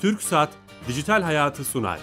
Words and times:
Türk 0.00 0.22
Saat 0.22 0.50
Dijital 0.88 1.22
Hayatı 1.22 1.64
sunar. 1.64 1.98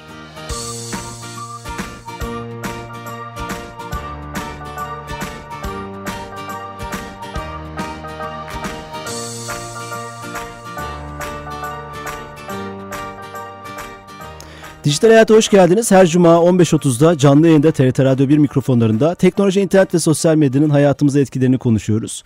Dijital 14.83 15.09
Hayat'a 15.09 15.33
hoş 15.33 15.49
geldiniz. 15.49 15.91
Her 15.91 16.07
cuma 16.07 16.29
15.30'da 16.29 17.17
canlı 17.17 17.47
yayında 17.47 17.71
TRT 17.71 17.99
Radyo 17.99 18.29
1 18.29 18.37
mikrofonlarında 18.37 19.15
teknoloji, 19.15 19.61
internet 19.61 19.93
ve 19.93 19.99
sosyal 19.99 20.35
medyanın 20.35 20.69
hayatımıza 20.69 21.19
etkilerini 21.19 21.57
konuşuyoruz. 21.57 22.23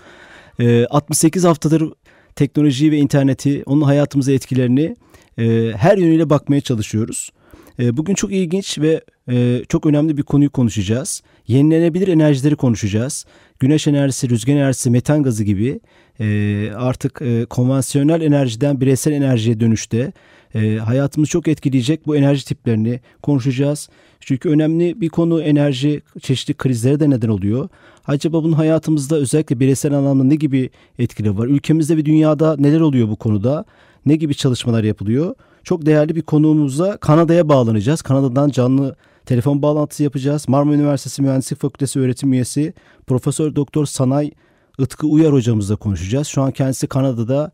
Ee, 0.60 0.86
68 0.86 1.44
haftadır 1.44 1.94
teknolojiyi 2.36 2.92
ve 2.92 2.98
interneti, 2.98 3.64
onun 3.66 3.82
hayatımıza 3.82 4.32
etkilerini 4.32 4.96
e, 5.40 5.74
her 5.78 5.98
yönüyle 5.98 6.30
bakmaya 6.30 6.62
çalışıyoruz. 6.62 7.32
E, 7.80 7.98
bugün 7.98 8.14
çok 8.14 8.32
ilginç 8.32 8.80
ve 8.80 9.02
e, 9.32 9.64
çok 9.70 9.86
önemli 9.86 10.18
bir 10.18 10.24
konuyu 10.24 10.50
konuşacağız. 10.50 11.22
Yenilenebilir 11.48 12.08
enerjileri 12.08 12.56
konuşacağız. 12.56 13.26
Güneş 13.60 13.88
enerjisi, 13.88 14.30
rüzgar 14.30 14.54
enerjisi, 14.54 14.90
metan 14.90 15.24
gazı 15.24 15.44
gibi 15.44 15.80
e, 16.20 16.70
artık 16.76 17.22
e, 17.22 17.46
konvansiyonel 17.46 18.22
enerjiden 18.22 18.82
bireysel 18.82 19.12
enerjiye 19.12 19.60
dönüşte 19.60 20.14
e, 20.56 20.78
hayatımızı 20.78 21.32
çok 21.32 21.48
etkileyecek 21.48 22.08
bu 22.08 22.16
enerji 22.16 22.46
tiplerini 22.46 23.00
konuşacağız. 23.22 23.90
Çünkü 24.20 24.50
önemli 24.50 25.02
bir 25.02 25.10
konu 25.10 25.42
enerji 25.42 26.02
çeşitli 26.22 26.54
krizlere 26.54 27.00
de 27.00 27.10
neden 27.10 27.30
oluyor. 27.30 27.70
Acaba 28.08 28.44
bunun 28.44 28.54
hayatımızda 28.54 29.16
özellikle 29.16 29.60
bireysel 29.60 29.94
anlamda 29.94 30.24
ne 30.24 30.36
gibi 30.36 30.70
etkileri 31.00 31.38
var? 31.38 31.48
Ülkemizde 31.48 31.98
ve 31.98 32.06
dünyada 32.06 32.56
neler 32.60 32.80
oluyor 32.80 33.08
bu 33.08 33.16
konuda? 33.16 33.66
Ne 34.10 34.16
gibi 34.16 34.36
çalışmalar 34.36 34.84
yapılıyor? 34.84 35.36
Çok 35.64 35.86
değerli 35.86 36.16
bir 36.16 36.22
konuğumuzla 36.22 36.98
Kanada'ya 36.98 37.50
bağlanacağız. 37.50 38.02
Kanada'dan 38.02 38.50
canlı 38.50 38.96
telefon 39.26 39.62
bağlantısı 39.62 40.04
yapacağız. 40.04 40.50
Marmara 40.50 40.76
Üniversitesi 40.76 41.22
Mühendislik 41.22 41.60
Fakültesi 41.60 42.00
öğretim 42.00 42.34
üyesi 42.34 42.74
Profesör 43.08 43.56
Doktor 43.56 43.86
Sanay 43.86 44.32
Itkı 44.80 45.08
Uyar 45.08 45.34
hocamızla 45.34 45.76
konuşacağız. 45.76 46.28
Şu 46.28 46.42
an 46.42 46.52
kendisi 46.52 46.88
Kanada'da 46.88 47.52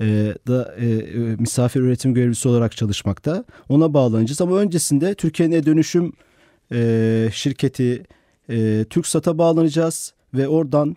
e, 0.00 0.34
da 0.46 0.74
e, 0.78 0.86
e, 0.86 1.18
misafir 1.38 1.80
öğretim 1.80 2.14
görevlisi 2.14 2.48
olarak 2.48 2.76
çalışmakta. 2.76 3.44
Ona 3.68 3.94
bağlanacağız 3.94 4.40
ama 4.40 4.56
öncesinde 4.56 5.14
Türkiye'nin 5.14 5.66
dönüşüm 5.66 6.12
e, 6.72 7.30
şirketi 7.32 8.04
e, 8.50 8.84
TürkSat'a 8.90 9.38
bağlanacağız 9.38 10.14
ve 10.34 10.48
oradan 10.48 10.96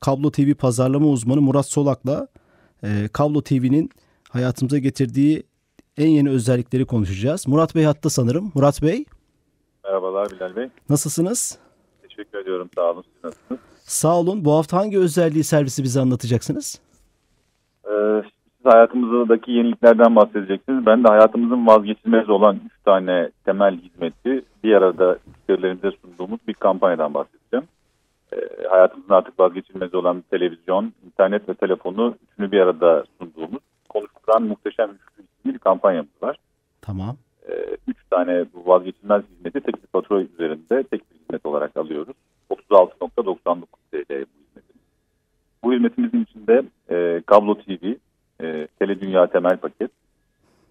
Kablo 0.00 0.30
TV 0.30 0.54
pazarlama 0.54 1.06
uzmanı 1.06 1.40
Murat 1.40 1.66
Solak'la 1.66 2.28
e, 2.84 3.08
Kablo 3.12 3.42
TV'nin 3.42 3.90
hayatımıza 4.34 4.78
getirdiği 4.78 5.42
en 5.96 6.08
yeni 6.08 6.30
özellikleri 6.30 6.84
konuşacağız. 6.84 7.48
Murat 7.48 7.74
Bey 7.74 7.84
hatta 7.84 8.10
sanırım. 8.10 8.52
Murat 8.54 8.82
Bey. 8.82 9.04
Merhabalar 9.84 10.30
Bilal 10.30 10.56
Bey. 10.56 10.68
Nasılsınız? 10.90 11.58
Teşekkür 12.02 12.38
ediyorum. 12.38 12.70
Sağ 12.74 12.90
olun. 12.90 13.02
Siz 13.02 13.24
nasılsınız? 13.24 13.60
Sağ 13.78 14.18
olun. 14.20 14.44
Bu 14.44 14.52
hafta 14.52 14.76
hangi 14.76 14.98
özelliği 14.98 15.44
servisi 15.44 15.82
bize 15.82 16.00
anlatacaksınız? 16.00 16.80
Ee, 17.84 18.22
siz 18.22 18.72
hayatımızdaki 18.72 19.52
yeniliklerden 19.52 20.16
bahsedeceksiniz. 20.16 20.86
Ben 20.86 21.04
de 21.04 21.08
hayatımızın 21.08 21.66
vazgeçilmez 21.66 22.30
olan 22.30 22.60
üç 22.66 22.72
tane 22.84 23.30
temel 23.44 23.80
hizmeti 23.80 24.44
bir 24.64 24.74
arada 24.74 25.18
müşterilerimize 25.26 25.90
sunduğumuz 26.02 26.40
bir 26.48 26.54
kampanyadan 26.54 27.14
bahsedeceğim. 27.14 27.66
Ee, 28.32 28.68
hayatımızın 28.70 29.14
artık 29.14 29.40
vazgeçilmez 29.40 29.94
olan 29.94 30.24
televizyon, 30.30 30.92
internet 31.06 31.48
ve 31.48 31.54
telefonu 31.54 32.14
üçünü 32.32 32.52
bir 32.52 32.60
arada 32.60 33.04
sunduğumuz 33.18 33.62
konuşturan 33.94 34.42
muhteşem 34.42 34.90
bir 35.44 35.58
kampanyamız 35.58 36.22
var. 36.22 36.36
Tamam. 36.80 37.16
Ee, 37.48 37.76
üç 37.88 37.96
tane 38.10 38.44
bu 38.54 38.66
vazgeçilmez 38.66 39.22
hizmeti 39.30 39.60
tek 39.60 39.82
bir 39.82 39.86
fatura 39.86 40.20
üzerinde 40.20 40.82
tek 40.82 41.10
bir 41.10 41.20
hizmet 41.20 41.46
olarak 41.46 41.76
alıyoruz. 41.76 42.16
36.99 42.50 43.66
TL 43.92 44.24
bu 44.24 44.42
hizmetimiz. 44.42 44.84
Bu 45.64 45.72
hizmetimizin 45.72 46.22
içinde 46.22 46.62
e, 46.90 47.22
kablo 47.26 47.54
TV, 47.54 47.94
e, 48.40 48.68
Tele 48.78 49.00
Dünya 49.00 49.26
temel 49.26 49.56
paket, 49.56 49.90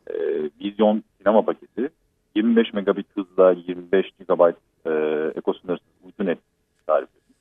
e, 0.08 0.14
vizyon 0.62 1.04
sinema 1.18 1.42
paketi, 1.42 1.90
25 2.36 2.74
megabit 2.74 3.08
hızla 3.16 3.52
25 3.52 4.12
GB 4.20 4.42
e, 4.86 4.92
ekosınırsız 5.36 5.88
uydu 6.04 6.30
net 6.30 6.40
tarif 6.88 7.10
ediyoruz. 7.10 7.34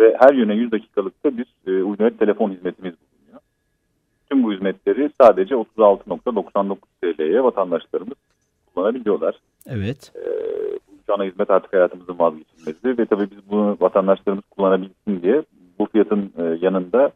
Ve 0.00 0.16
her 0.20 0.34
yöne 0.34 0.54
100 0.54 0.72
dakikalıkta 0.72 1.38
bir 1.38 1.46
e, 1.66 1.82
uydu 1.82 2.02
net 2.02 2.18
telefon 2.18 2.50
hizmetimiz 2.50 2.92
bulunuyor. 2.92 3.07
Tüm 4.30 4.44
bu 4.44 4.52
hizmetleri 4.52 5.10
sadece 5.20 5.54
36.99 5.54 6.76
TL'ye 7.02 7.44
vatandaşlarımız 7.44 8.18
kullanabiliyorlar. 8.74 9.40
Evet. 9.66 10.12
E, 10.16 10.28
şu 11.06 11.14
ana 11.14 11.24
hizmet 11.24 11.50
artık 11.50 11.72
hayatımızın 11.72 12.18
vazgeçilmezi 12.18 12.98
ve 12.98 13.06
tabii 13.06 13.30
biz 13.30 13.50
bunu 13.50 13.76
vatandaşlarımız 13.80 14.44
kullanabilsin 14.50 15.22
diye 15.22 15.42
bu 15.78 15.86
fiyatın 15.86 16.32
e, 16.38 16.58
yanında 16.60 17.10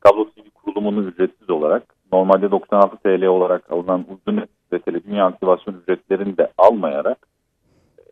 kablo 0.00 0.24
TV 0.24 0.40
kurulumunu 0.54 1.08
ücretsiz 1.08 1.50
olarak 1.50 1.82
normalde 2.12 2.50
96 2.50 2.96
TL 2.96 3.24
olarak 3.24 3.72
alınan 3.72 4.04
uydunet 4.10 4.48
ve 4.72 5.04
dünya 5.04 5.26
aktivasyon 5.26 5.74
ücretlerini 5.82 6.36
de 6.36 6.52
almayarak 6.58 7.18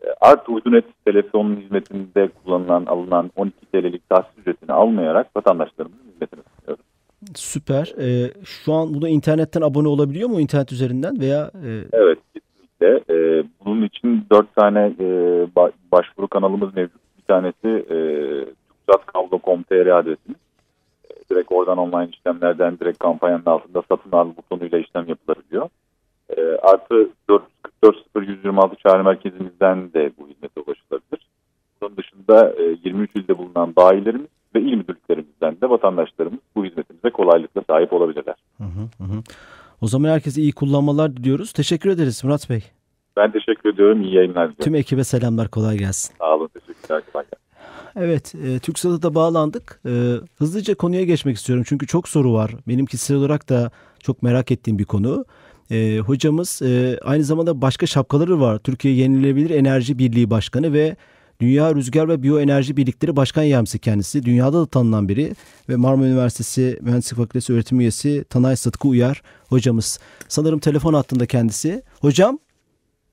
e, 0.02 0.06
artı 0.20 0.52
uydunet 0.52 0.84
telefonun 1.04 1.56
hizmetinde 1.56 2.28
kullanılan 2.28 2.86
alınan 2.86 3.30
12 3.36 3.56
TL'lik 3.66 4.08
tahsis 4.08 4.38
ücretini 4.38 4.72
almayarak 4.72 5.36
vatandaşlarımızın 5.36 6.08
hizmetine. 6.12 6.42
Süper. 7.34 7.94
Ee, 8.00 8.32
şu 8.44 8.72
an 8.72 8.94
buna 8.94 9.08
internetten 9.08 9.62
abone 9.62 9.88
olabiliyor 9.88 10.28
mu 10.28 10.40
internet 10.40 10.72
üzerinden 10.72 11.20
veya? 11.20 11.50
E... 11.64 11.70
Evet 11.92 12.18
kesinlikle. 12.34 13.14
Ee, 13.14 13.44
bunun 13.64 13.82
için 13.82 14.26
dört 14.32 14.54
tane 14.54 14.94
e, 15.00 15.06
başvuru 15.92 16.28
kanalımız 16.28 16.74
mevcut. 16.74 17.00
Bir 17.18 17.22
tanesi 17.22 17.68
e, 17.68 17.98
tuksatkablo.com.tr 18.68 19.86
adresimiz 19.86 20.36
direkt 21.30 21.52
oradan 21.52 21.78
online 21.78 22.10
işlemlerden 22.12 22.78
direkt 22.78 22.98
kampanyanın 22.98 23.46
altında 23.46 23.82
satın 23.88 24.12
al 24.12 24.36
butonuyla 24.36 24.78
işlem 24.78 25.08
yapılabiliyor. 25.08 25.68
E, 26.36 26.42
artı 26.42 27.08
444 27.28 28.28
126 28.28 28.76
çağrı 28.76 29.04
merkezimizden 29.04 29.92
de 29.92 30.10
bu 30.18 30.28
hizmete 30.28 30.60
ulaşılabilir. 30.60 31.28
Bunun 31.82 31.96
dışında 31.96 32.54
e, 32.58 32.62
23 32.84 33.10
ilde 33.16 33.38
bulunan 33.38 33.76
bayilerimiz 33.76 34.28
ve 34.54 34.60
il 34.60 34.74
müdürlüklerimizden 34.74 35.60
de 35.60 35.70
vatandaşlarımız 35.70 36.40
bu 36.56 36.64
hizmetimize 37.06 37.10
kolaylıkla 37.10 37.62
sahip 37.70 37.92
olabilirler. 37.92 38.34
Hı 38.58 38.64
hı 38.64 39.04
hı. 39.04 39.22
O 39.80 39.86
zaman 39.86 40.08
herkese 40.08 40.40
iyi 40.40 40.52
kullanmalar 40.52 41.16
diliyoruz. 41.16 41.52
Teşekkür 41.52 41.90
ederiz 41.90 42.24
Murat 42.24 42.50
Bey. 42.50 42.64
Ben 43.16 43.32
teşekkür 43.32 43.74
ediyorum. 43.74 44.02
İyi 44.02 44.14
yayınlar 44.14 44.44
diliyorum. 44.44 44.64
Tüm 44.64 44.74
ekibe 44.74 45.04
selamlar. 45.04 45.48
Kolay 45.48 45.76
gelsin. 45.78 46.14
Sağ 46.18 46.36
olun. 46.36 46.48
Teşekkürler. 46.48 47.02
Kolay 47.12 47.24
gelsin. 47.24 47.46
Evet, 47.96 48.34
e, 48.34 48.58
TürkSat'a 48.58 49.02
da 49.02 49.14
bağlandık. 49.14 49.80
E, 49.86 49.90
hızlıca 50.38 50.74
konuya 50.74 51.04
geçmek 51.04 51.36
istiyorum 51.36 51.64
çünkü 51.68 51.86
çok 51.86 52.08
soru 52.08 52.32
var. 52.32 52.50
Benim 52.68 52.86
kişisel 52.86 53.16
olarak 53.16 53.48
da 53.48 53.70
çok 54.00 54.22
merak 54.22 54.50
ettiğim 54.50 54.78
bir 54.78 54.84
konu. 54.84 55.24
E, 55.70 55.98
hocamız 55.98 56.62
e, 56.62 56.98
aynı 57.04 57.24
zamanda 57.24 57.62
başka 57.62 57.86
şapkaları 57.86 58.40
var. 58.40 58.58
Türkiye 58.58 58.94
Yenilenebilir 58.94 59.50
Enerji 59.50 59.98
Birliği 59.98 60.30
Başkanı 60.30 60.72
ve 60.72 60.96
Dünya 61.40 61.74
Rüzgar 61.74 62.08
ve 62.08 62.22
Biyoenerji 62.22 62.76
Birlikleri 62.76 63.16
Başkan 63.16 63.42
Yardımcısı 63.42 63.78
kendisi. 63.78 64.22
Dünyada 64.24 64.60
da 64.60 64.66
tanınan 64.66 65.08
biri 65.08 65.32
ve 65.68 65.76
Marmara 65.76 66.08
Üniversitesi 66.08 66.78
Mühendislik 66.82 67.18
Fakültesi 67.18 67.52
öğretim 67.52 67.80
üyesi 67.80 68.24
Tanay 68.24 68.56
Sıtkı 68.56 68.88
Uyar 68.88 69.22
hocamız. 69.48 70.00
Sanırım 70.28 70.58
telefon 70.58 70.94
hattında 70.94 71.26
kendisi. 71.26 71.82
Hocam 72.00 72.38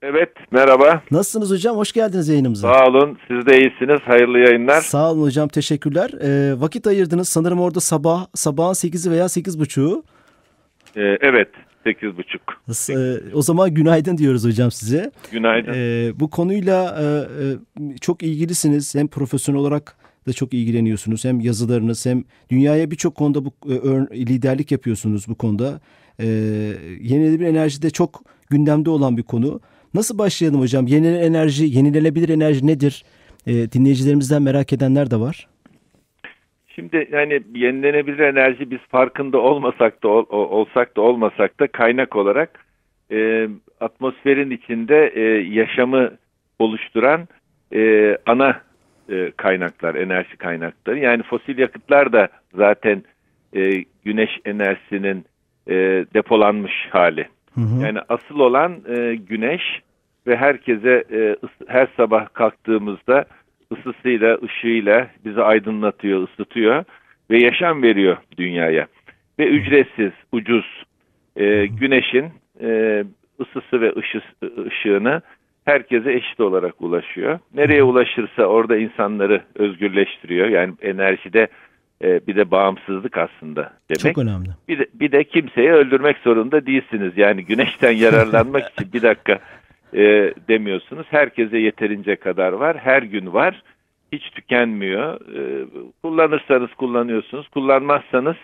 Evet, 0.05 0.29
merhaba. 0.51 1.01
Nasılsınız 1.11 1.51
hocam? 1.51 1.77
Hoş 1.77 1.91
geldiniz 1.91 2.27
yayınımıza. 2.29 2.73
Sağ 2.73 2.87
olun, 2.87 3.17
siz 3.27 3.45
de 3.45 3.57
iyisiniz. 3.57 3.99
Hayırlı 4.05 4.39
yayınlar. 4.39 4.81
Sağ 4.81 5.11
olun 5.11 5.21
hocam, 5.21 5.47
teşekkürler. 5.47 6.09
Ee, 6.21 6.61
vakit 6.61 6.87
ayırdınız. 6.87 7.29
Sanırım 7.29 7.59
orada 7.59 7.79
sabah 7.79 8.25
sabahın 8.35 8.73
8'i 8.73 9.11
veya 9.11 9.25
8.30'u. 9.25 10.03
Ee, 10.95 11.01
evet, 11.01 11.49
8.30. 11.85 12.93
Ee, 12.93 13.33
o 13.33 13.41
zaman 13.41 13.73
günaydın 13.73 14.17
diyoruz 14.17 14.45
hocam 14.45 14.71
size. 14.71 15.11
Günaydın. 15.31 15.73
Ee, 15.75 16.11
bu 16.19 16.29
konuyla 16.29 16.97
e, 17.01 17.03
e, 17.03 17.97
çok 18.01 18.23
ilgilisiniz. 18.23 18.95
Hem 18.95 19.07
profesyonel 19.07 19.61
olarak 19.61 19.95
da 20.27 20.33
çok 20.33 20.53
ilgileniyorsunuz. 20.53 21.25
Hem 21.25 21.39
yazılarınız 21.39 22.05
hem 22.05 22.23
dünyaya 22.49 22.91
birçok 22.91 23.15
konuda 23.15 23.45
bu 23.45 23.51
e, 23.65 23.75
liderlik 24.25 24.71
yapıyorsunuz 24.71 25.27
bu 25.27 25.35
konuda. 25.35 25.81
Ee, 26.19 26.25
yenilenebilir 27.01 27.47
enerjide 27.47 27.89
çok 27.89 28.23
gündemde 28.49 28.89
olan 28.89 29.17
bir 29.17 29.23
konu. 29.23 29.61
Nasıl 29.93 30.17
başlayalım 30.17 30.59
hocam? 30.59 30.87
Yenilenebilir 30.87 31.27
enerji, 31.27 31.65
yenilenebilir 31.65 32.29
enerji 32.29 32.67
nedir? 32.67 33.03
E, 33.47 33.71
dinleyicilerimizden 33.71 34.41
merak 34.41 34.73
edenler 34.73 35.11
de 35.11 35.19
var. 35.19 35.47
Şimdi 36.75 37.07
yani 37.11 37.41
yenilenebilir 37.55 38.19
enerji 38.19 38.71
biz 38.71 38.79
farkında 38.79 39.37
olmasak 39.37 40.03
da 40.03 40.07
ol, 40.07 40.25
olsak 40.29 40.97
da 40.97 41.01
olmasak 41.01 41.59
da 41.59 41.67
kaynak 41.67 42.15
olarak 42.15 42.65
e, 43.11 43.47
atmosferin 43.79 44.51
içinde 44.51 45.07
e, 45.15 45.21
yaşamı 45.53 46.11
oluşturan 46.59 47.27
e, 47.73 48.17
ana 48.25 48.61
e, 49.09 49.31
kaynaklar, 49.37 49.95
enerji 49.95 50.37
kaynakları. 50.37 50.99
Yani 50.99 51.23
fosil 51.23 51.57
yakıtlar 51.57 52.13
da 52.13 52.27
zaten 52.55 53.03
e, 53.55 53.85
güneş 54.05 54.39
enerjisinin 54.45 55.25
e, 55.67 55.75
depolanmış 56.13 56.87
hali. 56.89 57.27
Hı 57.55 57.61
hı. 57.61 57.85
Yani 57.85 57.99
asıl 58.09 58.39
olan 58.39 58.73
e, 58.87 59.15
güneş 59.15 59.81
ve 60.27 60.35
herkese 60.35 61.03
e, 61.11 61.35
her 61.67 61.87
sabah 61.97 62.33
kalktığımızda 62.33 63.25
ısısıyla, 63.73 64.37
ışığıyla 64.43 65.07
bizi 65.25 65.41
aydınlatıyor, 65.41 66.27
ısıtıyor 66.27 66.83
ve 67.29 67.39
yaşam 67.43 67.83
veriyor 67.83 68.17
dünyaya. 68.37 68.87
Ve 69.39 69.47
ücretsiz, 69.47 70.11
ucuz 70.31 70.83
e, 71.35 71.65
güneşin 71.65 72.25
e, 72.61 73.03
ısısı 73.39 73.81
ve 73.81 73.93
ışı, 73.97 74.21
ışığını 74.67 75.21
herkese 75.65 76.13
eşit 76.13 76.39
olarak 76.39 76.81
ulaşıyor. 76.81 77.39
Nereye 77.53 77.83
ulaşırsa 77.83 78.45
orada 78.45 78.77
insanları 78.77 79.41
özgürleştiriyor. 79.55 80.47
Yani 80.47 80.73
enerjide 80.81 81.47
e, 82.03 82.27
bir 82.27 82.35
de 82.35 82.51
bağımsızlık 82.51 83.17
aslında 83.17 83.73
demek. 83.89 84.15
Çok 84.15 84.17
önemli. 84.17 84.49
Bir 84.67 84.79
de, 84.79 84.85
bir 84.93 85.11
de 85.11 85.23
kimseyi 85.23 85.71
öldürmek 85.71 86.17
zorunda 86.17 86.65
değilsiniz. 86.65 87.17
Yani 87.17 87.45
güneşten 87.45 87.91
yararlanmak 87.91 88.71
için 88.73 88.93
bir 88.93 89.01
dakika 89.01 89.39
e, 89.95 90.33
demiyorsunuz. 90.47 91.07
Herkese 91.09 91.57
yeterince 91.57 92.15
kadar 92.15 92.53
var. 92.53 92.77
Her 92.77 93.03
gün 93.03 93.33
var. 93.33 93.63
Hiç 94.11 94.23
tükenmiyor. 94.29 95.13
E, 95.35 95.65
kullanırsanız 96.03 96.73
kullanıyorsunuz. 96.73 97.47
Kullanmazsanız 97.47 98.35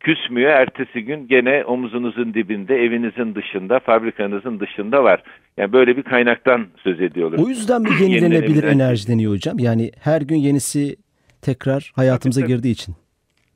küsmüyor. 0.00 0.50
Ertesi 0.50 1.04
gün 1.04 1.28
gene 1.28 1.64
omuzunuzun 1.64 2.34
dibinde, 2.34 2.76
evinizin 2.76 3.34
dışında, 3.34 3.80
fabrikanızın 3.80 4.60
dışında 4.60 5.04
var. 5.04 5.22
Yani 5.56 5.72
böyle 5.72 5.96
bir 5.96 6.02
kaynaktan 6.02 6.66
söz 6.76 7.00
ediyoruz. 7.00 7.44
O 7.44 7.48
yüzden 7.48 7.82
mi 7.82 7.88
yenilenebilir 8.00 8.22
Yenilenebilir 8.22 8.62
enerji 8.62 9.08
deniyor 9.08 9.32
hocam? 9.32 9.58
Yani 9.58 9.90
her 10.00 10.22
gün 10.22 10.36
yenisi 10.36 10.96
tekrar 11.42 11.92
hayatımıza 11.96 12.40
tabii. 12.40 12.52
girdiği 12.52 12.72
için. 12.72 12.94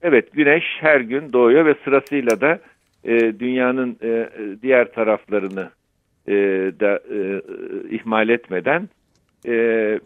Evet 0.03 0.33
güneş 0.33 0.65
her 0.81 1.01
gün 1.01 1.33
doğuyor 1.33 1.67
ve 1.67 1.75
sırasıyla 1.85 2.41
da 2.41 2.59
e, 3.05 3.39
dünyanın 3.39 3.97
e, 4.03 4.09
e, 4.09 4.29
diğer 4.63 4.93
taraflarını 4.93 5.71
e, 6.29 6.33
da 6.81 7.01
e, 7.15 7.43
ihmal 7.91 8.29
etmeden 8.29 8.89
e, 9.47 9.53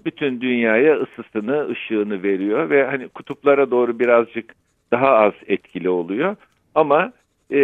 bütün 0.05 0.41
dünyaya 0.41 0.97
ısısını, 0.97 1.69
ışığını 1.69 2.23
veriyor 2.23 2.71
ve 2.71 2.85
hani 2.85 3.09
kutuplara 3.09 3.71
doğru 3.71 3.99
birazcık 3.99 4.55
daha 4.93 5.09
az 5.09 5.33
etkili 5.47 5.89
oluyor. 5.89 6.37
Ama 6.75 7.13
e, 7.53 7.61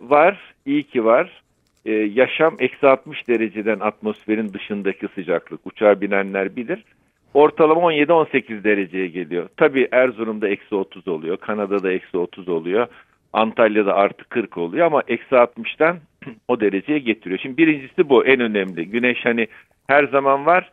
var, 0.00 0.54
iyi 0.66 0.82
ki 0.82 1.04
var. 1.04 1.42
E, 1.86 1.92
yaşam 1.92 2.56
eksi 2.58 2.86
60 2.86 3.28
dereceden 3.28 3.80
atmosferin 3.80 4.52
dışındaki 4.52 5.08
sıcaklık. 5.14 5.60
Uçağa 5.66 6.00
binenler 6.00 6.56
bilir. 6.56 6.84
Ortalama 7.34 7.92
17-18 7.92 8.64
dereceye 8.64 9.06
geliyor. 9.06 9.48
Tabii 9.56 9.88
Erzurum'da 9.92 10.48
eksi 10.48 10.74
30 10.74 11.08
oluyor. 11.08 11.36
Kanada'da 11.36 11.92
eksi 11.92 12.18
30 12.18 12.48
oluyor. 12.48 12.86
Antalya'da 13.32 13.94
artı 13.94 14.24
40 14.24 14.58
oluyor 14.58 14.86
ama 14.86 15.02
eksi 15.08 15.34
60'tan 15.34 15.96
o 16.48 16.60
dereceye 16.60 16.98
getiriyor. 16.98 17.40
Şimdi 17.42 17.56
birincisi 17.56 18.08
bu 18.08 18.26
en 18.26 18.40
önemli. 18.40 18.86
Güneş 18.86 19.24
hani 19.24 19.48
her 19.86 20.04
zaman 20.04 20.46
var. 20.46 20.70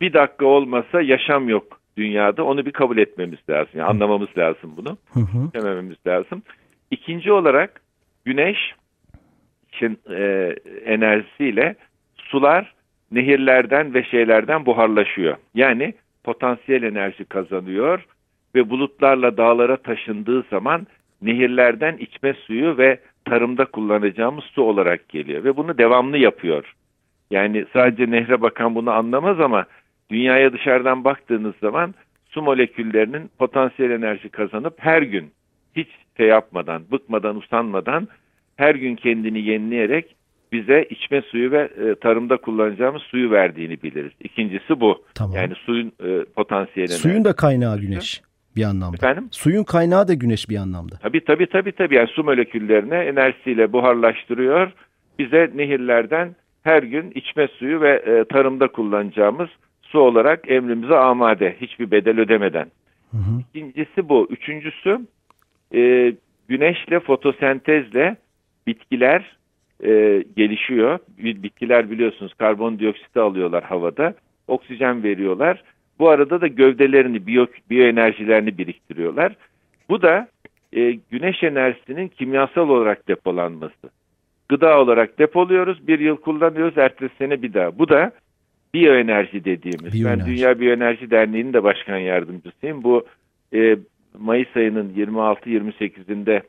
Bir 0.00 0.12
dakika 0.12 0.46
olmasa 0.46 1.02
yaşam 1.02 1.48
yok 1.48 1.80
dünyada. 1.96 2.44
Onu 2.44 2.66
bir 2.66 2.72
kabul 2.72 2.98
etmemiz 2.98 3.38
lazım. 3.50 3.72
Yani 3.74 3.88
anlamamız 3.88 4.28
lazım 4.38 4.74
bunu. 4.76 4.98
Demememiz 5.54 5.96
lazım. 6.06 6.42
İkinci 6.90 7.32
olarak 7.32 7.80
güneş 8.24 8.58
için 9.72 9.98
e, 10.10 10.54
enerjisiyle 10.84 11.76
sular 12.16 12.74
nehirlerden 13.12 13.94
ve 13.94 14.04
şeylerden 14.04 14.66
buharlaşıyor. 14.66 15.36
Yani 15.54 15.94
potansiyel 16.24 16.82
enerji 16.82 17.24
kazanıyor 17.24 18.06
ve 18.54 18.70
bulutlarla 18.70 19.36
dağlara 19.36 19.76
taşındığı 19.76 20.42
zaman 20.50 20.86
nehirlerden 21.22 21.96
içme 21.96 22.34
suyu 22.34 22.78
ve 22.78 23.00
tarımda 23.26 23.64
kullanacağımız 23.64 24.44
su 24.44 24.62
olarak 24.62 25.08
geliyor 25.08 25.44
ve 25.44 25.56
bunu 25.56 25.78
devamlı 25.78 26.18
yapıyor. 26.18 26.74
Yani 27.30 27.66
sadece 27.72 28.10
nehre 28.10 28.42
bakan 28.42 28.74
bunu 28.74 28.90
anlamaz 28.90 29.40
ama 29.40 29.66
dünyaya 30.10 30.52
dışarıdan 30.52 31.04
baktığınız 31.04 31.54
zaman 31.60 31.94
su 32.26 32.42
moleküllerinin 32.42 33.30
potansiyel 33.38 33.90
enerji 33.90 34.28
kazanıp 34.28 34.74
her 34.78 35.02
gün 35.02 35.30
hiç 35.76 35.88
şey 36.16 36.26
yapmadan, 36.26 36.82
bıkmadan, 36.92 37.36
usanmadan 37.36 38.08
her 38.56 38.74
gün 38.74 38.96
kendini 38.96 39.42
yenileyerek 39.42 40.16
bize 40.52 40.86
içme 40.90 41.22
suyu 41.22 41.50
ve 41.50 41.70
e, 41.84 41.94
tarımda 41.94 42.36
kullanacağımız 42.36 43.02
suyu 43.02 43.30
verdiğini 43.30 43.82
biliriz. 43.82 44.12
İkincisi 44.20 44.80
bu. 44.80 45.04
Tamam. 45.14 45.36
Yani 45.36 45.54
suyun 45.54 45.92
e, 46.04 46.24
potansiyel 46.24 46.88
enerji. 46.88 47.02
Suyun 47.02 47.24
da 47.24 47.32
kaynağı 47.32 47.80
güneş 47.80 48.22
bir 48.56 48.64
anlamda. 48.64 48.96
Efendim? 48.96 49.28
Suyun 49.30 49.64
kaynağı 49.64 50.08
da 50.08 50.14
güneş 50.14 50.48
bir 50.48 50.56
anlamda. 50.56 50.96
Tabii 51.02 51.24
tabii 51.24 51.46
tabii 51.46 51.72
tabii. 51.72 51.94
Yani 51.94 52.08
su 52.08 52.24
moleküllerini 52.24 52.94
enerjisiyle 52.94 53.72
buharlaştırıyor. 53.72 54.72
Bize 55.18 55.50
nehirlerden 55.54 56.36
her 56.62 56.82
gün 56.82 57.10
içme 57.14 57.48
suyu 57.48 57.80
ve 57.80 58.02
e, 58.06 58.24
tarımda 58.24 58.68
kullanacağımız 58.68 59.48
su 59.82 59.98
olarak 59.98 60.50
emrimize 60.50 60.96
amade. 60.96 61.56
Hiçbir 61.60 61.90
bedel 61.90 62.20
ödemeden. 62.20 62.66
Hı 63.10 63.16
hı. 63.16 63.40
İkincisi 63.40 64.08
bu. 64.08 64.28
Üçüncüsü 64.30 65.00
e, 65.74 66.12
güneşle 66.48 67.00
fotosentezle 67.00 68.16
bitkiler 68.66 69.36
e, 69.84 70.24
gelişiyor. 70.36 70.98
Bitkiler 71.18 71.90
biliyorsunuz 71.90 72.34
karbondioksit 72.34 73.16
alıyorlar 73.16 73.64
havada. 73.64 74.14
Oksijen 74.48 75.02
veriyorlar. 75.02 75.62
Bu 75.98 76.08
arada 76.08 76.40
da 76.40 76.46
gövdelerini, 76.46 77.26
biyo, 77.26 77.46
biyoenerjilerini 77.70 78.58
biriktiriyorlar. 78.58 79.36
Bu 79.88 80.02
da 80.02 80.28
e, 80.72 80.92
güneş 81.10 81.42
enerjisinin 81.42 82.08
kimyasal 82.08 82.68
olarak 82.68 83.08
depolanması. 83.08 83.90
Gıda 84.48 84.80
olarak 84.80 85.18
depoluyoruz, 85.18 85.88
bir 85.88 85.98
yıl 85.98 86.16
kullanıyoruz, 86.16 86.78
ertesi 86.78 87.14
sene 87.18 87.42
bir 87.42 87.54
daha. 87.54 87.78
Bu 87.78 87.88
da 87.88 88.12
biyoenerji 88.74 89.44
dediğimiz. 89.44 89.92
Biyoenerji. 89.92 90.20
Ben 90.20 90.26
Dünya 90.26 90.60
Biyoenerji 90.60 91.10
Derneği'nin 91.10 91.52
de 91.52 91.62
başkan 91.62 91.98
yardımcısıyım. 91.98 92.82
Bu 92.82 93.06
e, 93.54 93.76
Mayıs 94.18 94.56
ayının 94.56 94.92
26-28'inde 94.96 96.42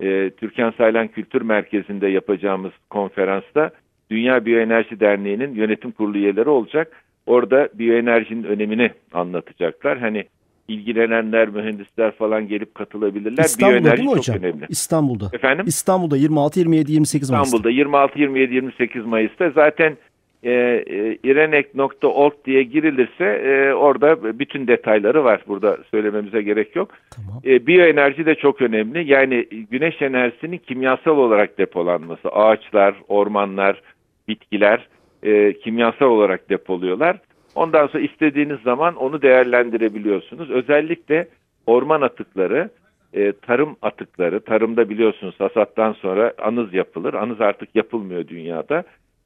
e, 0.00 0.30
Türkan 0.30 0.70
Saylan 0.78 1.08
Kültür 1.08 1.42
Merkezi'nde 1.42 2.08
yapacağımız 2.08 2.72
konferansta 2.90 3.70
Dünya 4.10 4.44
Biyoenerji 4.46 5.00
Derneği'nin 5.00 5.54
yönetim 5.54 5.90
kurulu 5.90 6.18
üyeleri 6.18 6.48
olacak. 6.48 7.04
Orada 7.28 7.68
biyoenerjinin 7.74 8.44
önemini 8.44 8.90
anlatacaklar. 9.12 9.98
Hani 9.98 10.24
ilgilenenler, 10.68 11.48
mühendisler 11.48 12.10
falan 12.10 12.48
gelip 12.48 12.74
katılabilirler. 12.74 13.44
İstanbul'da 13.44 13.80
biyoenerji 13.80 13.96
değil 13.96 14.08
mi 14.08 14.22
çok 14.22 14.34
hocam? 14.34 14.36
önemli. 14.36 14.66
İstanbul'da. 14.68 15.30
Efendim? 15.32 15.64
İstanbul'da 15.68 16.16
26, 16.16 16.58
27, 16.58 16.92
28 16.92 17.30
Mayıs'ta. 17.30 17.56
İstanbul'da 17.56 17.70
26, 17.70 18.18
27, 18.18 18.54
28 18.54 19.06
Mayıs'ta 19.06 19.50
zaten 19.50 19.96
e, 20.42 20.50
e, 20.50 21.18
irenek.org 21.22 22.32
diye 22.44 22.62
girilirse 22.62 23.24
e, 23.24 23.72
orada 23.72 24.38
bütün 24.38 24.66
detayları 24.66 25.24
var. 25.24 25.40
Burada 25.48 25.78
söylememize 25.90 26.42
gerek 26.42 26.76
yok. 26.76 26.90
Tamam. 27.10 27.42
E, 27.44 27.66
biyoenerji 27.66 28.26
de 28.26 28.34
çok 28.34 28.62
önemli. 28.62 29.12
Yani 29.12 29.46
güneş 29.70 30.02
enerjisinin 30.02 30.58
kimyasal 30.58 31.16
olarak 31.16 31.58
depolanması. 31.58 32.28
Ağaçlar, 32.28 32.94
ormanlar, 33.08 33.82
bitkiler 34.28 34.88
e, 35.22 35.52
kimyasal 35.52 36.06
olarak 36.06 36.50
depoluyorlar. 36.50 37.18
Ondan 37.54 37.86
sonra 37.86 38.02
istediğiniz 38.02 38.60
zaman 38.60 38.96
onu 38.96 39.22
değerlendirebiliyorsunuz. 39.22 40.50
Özellikle 40.50 41.28
orman 41.66 42.00
atıkları, 42.00 42.70
e, 43.12 43.32
tarım 43.32 43.76
atıkları, 43.82 44.40
tarımda 44.40 44.90
biliyorsunuz 44.90 45.34
hasattan 45.38 45.92
sonra 45.92 46.32
anız 46.38 46.74
yapılır. 46.74 47.14
Anız 47.14 47.40
artık 47.40 47.76
yapılmıyor 47.76 48.28
dünyada 48.28 48.84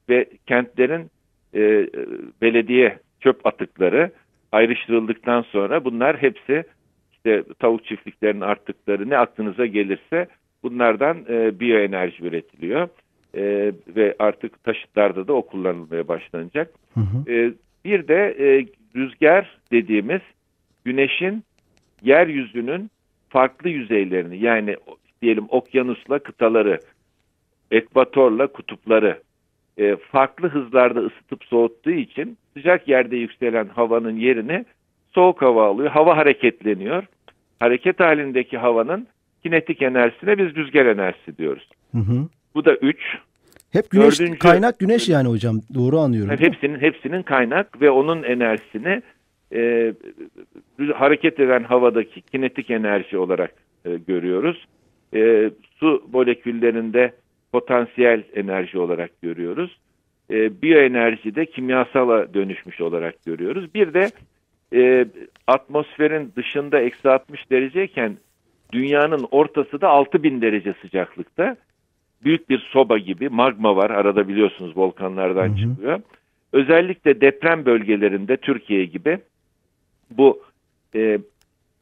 ve 0.09 0.25
kentlerin 0.47 1.09
e, 1.55 1.87
belediye 2.41 2.99
çöp 3.21 3.45
atıkları 3.45 4.11
ayrıştırıldıktan 4.51 5.41
sonra 5.41 5.85
bunlar 5.85 6.17
hepsi 6.17 6.63
işte 7.13 7.43
tavuk 7.59 7.85
çiftliklerinin 7.85 8.41
arttıkları 8.41 9.09
ne 9.09 9.17
aklınıza 9.17 9.65
gelirse 9.65 10.27
bunlardan 10.63 11.17
e, 11.29 11.59
biyoenerji 11.59 12.25
üretiliyor. 12.25 12.89
E, 13.35 13.73
ve 13.95 14.15
artık 14.19 14.63
taşıtlarda 14.63 15.27
da 15.27 15.33
o 15.33 15.41
kullanılmaya 15.41 16.07
başlanacak. 16.07 16.73
Hı 16.93 16.99
hı. 16.99 17.31
E, 17.31 17.53
bir 17.85 18.07
de 18.07 18.35
e, 18.39 18.65
rüzgar 18.95 19.57
dediğimiz 19.71 20.21
güneşin 20.85 21.43
yeryüzünün 22.01 22.89
farklı 23.29 23.69
yüzeylerini 23.69 24.43
yani 24.43 24.75
diyelim 25.21 25.45
okyanusla 25.49 26.19
kıtaları, 26.19 26.79
ekvatorla 27.71 28.47
kutupları 28.47 29.21
e, 29.77 29.95
farklı 29.95 30.47
hızlarda 30.47 30.99
ısıtıp 30.99 31.43
soğuttuğu 31.43 31.91
için 31.91 32.37
sıcak 32.53 32.87
yerde 32.87 33.17
yükselen 33.17 33.67
havanın 33.67 34.15
yerini 34.15 34.65
soğuk 35.15 35.41
hava 35.41 35.67
alıyor. 35.67 35.89
Hava 35.89 36.17
hareketleniyor. 36.17 37.03
Hareket 37.59 37.99
halindeki 37.99 38.57
havanın 38.57 39.07
kinetik 39.43 39.81
enerjisine 39.81 40.37
biz 40.37 40.55
rüzgar 40.55 40.85
enerjisi 40.85 41.37
diyoruz. 41.37 41.69
Hı 41.91 41.97
hı. 41.97 42.27
Bu 42.55 42.65
da 42.65 42.75
3. 42.75 42.97
Hep 43.71 43.89
güneş, 43.89 44.19
Dördüncü- 44.19 44.39
kaynak 44.39 44.79
güneş 44.79 45.09
yani 45.09 45.27
hocam. 45.29 45.61
Doğru 45.73 45.99
anlıyorum. 45.99 46.31
Yani 46.31 46.39
hepsinin 46.39 46.79
hepsinin 46.79 47.23
kaynak 47.23 47.81
ve 47.81 47.91
onun 47.91 48.23
enerjisini 48.23 49.01
e, 49.55 49.93
hareket 50.93 51.39
eden 51.39 51.63
havadaki 51.63 52.21
kinetik 52.21 52.69
enerji 52.69 53.17
olarak 53.17 53.53
e, 53.85 53.95
görüyoruz. 54.07 54.65
E, 55.15 55.51
su 55.79 56.03
moleküllerinde 56.13 57.13
potansiyel 57.51 58.23
enerji 58.35 58.79
olarak 58.79 59.21
görüyoruz. 59.21 59.77
E, 60.31 60.61
biyoenerji 60.61 61.35
de 61.35 61.45
kimyasala 61.45 62.33
dönüşmüş 62.33 62.81
olarak 62.81 63.25
görüyoruz. 63.25 63.73
Bir 63.73 63.93
de 63.93 64.11
e, 64.75 65.05
atmosferin 65.47 66.31
dışında 66.35 66.79
eksi 66.79 67.09
60 67.09 67.51
dereceyken 67.51 68.17
dünyanın 68.71 69.27
ortası 69.31 69.81
da 69.81 69.89
6000 69.89 70.41
derece 70.41 70.73
sıcaklıkta. 70.81 71.57
Büyük 72.25 72.49
bir 72.49 72.59
soba 72.71 72.97
gibi 72.97 73.29
magma 73.29 73.75
var 73.75 73.89
arada 73.89 74.27
biliyorsunuz 74.27 74.77
volkanlardan 74.77 75.47
hı 75.47 75.51
hı. 75.51 75.57
çıkıyor. 75.57 76.01
Özellikle 76.53 77.21
deprem 77.21 77.65
bölgelerinde 77.65 78.37
Türkiye 78.37 78.85
gibi 78.85 79.19
bu 80.11 80.41
e, 80.95 81.19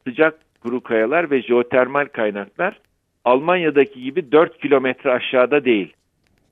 sıcak 0.06 0.38
kuru 0.62 0.80
kayalar 0.80 1.30
ve 1.30 1.42
jeotermal 1.42 2.06
kaynaklar 2.06 2.80
Almanya'daki 3.24 4.02
gibi 4.02 4.32
4 4.32 4.58
kilometre 4.58 5.10
aşağıda 5.10 5.64
değil. 5.64 5.92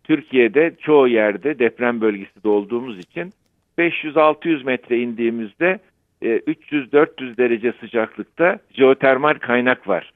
Türkiye'de 0.05 0.75
çoğu 0.81 1.09
yerde 1.09 1.59
deprem 1.59 2.01
bölgesi 2.01 2.45
de 2.45 2.49
olduğumuz 2.49 2.99
için 2.99 3.33
500-600 3.79 4.65
metre 4.65 4.99
indiğimizde 4.99 5.79
300-400 6.23 7.33
e, 7.33 7.37
derece 7.37 7.73
sıcaklıkta 7.81 8.59
jeotermal 8.73 9.35
kaynak 9.35 9.89
var. 9.89 10.13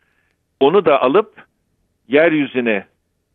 Onu 0.61 0.85
da 0.85 1.03
alıp 1.03 1.35
yeryüzüne 2.09 2.85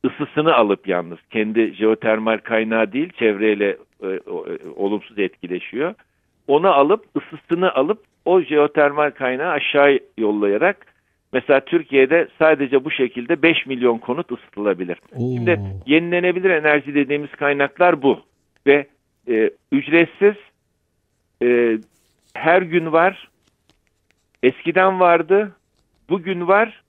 ısısını 0.05 0.55
alıp 0.55 0.87
yalnız 0.87 1.19
kendi 1.29 1.73
jeotermal 1.73 2.37
kaynağı 2.37 2.93
değil 2.93 3.09
çevreyle 3.19 3.77
e, 4.03 4.07
e, 4.07 4.19
olumsuz 4.75 5.19
etkileşiyor. 5.19 5.93
Onu 6.47 6.67
alıp 6.67 7.05
ısısını 7.17 7.73
alıp 7.73 8.03
o 8.25 8.41
jeotermal 8.41 9.11
kaynağı 9.11 9.51
aşağı 9.51 9.99
yollayarak 10.17 10.85
mesela 11.33 11.59
Türkiye'de 11.59 12.27
sadece 12.39 12.85
bu 12.85 12.91
şekilde 12.91 13.41
5 13.41 13.65
milyon 13.65 13.97
konut 13.97 14.31
ısıtılabilir. 14.31 14.97
Oo. 15.15 15.35
Şimdi 15.35 15.59
yenilenebilir 15.85 16.49
enerji 16.49 16.95
dediğimiz 16.95 17.31
kaynaklar 17.31 18.01
bu 18.01 18.19
ve 18.67 18.87
e, 19.29 19.49
ücretsiz 19.71 20.35
e, 21.43 21.77
her 22.33 22.61
gün 22.61 22.91
var. 22.91 23.29
Eskiden 24.43 24.99
vardı. 24.99 25.55
Bugün 26.09 26.47
var. 26.47 26.83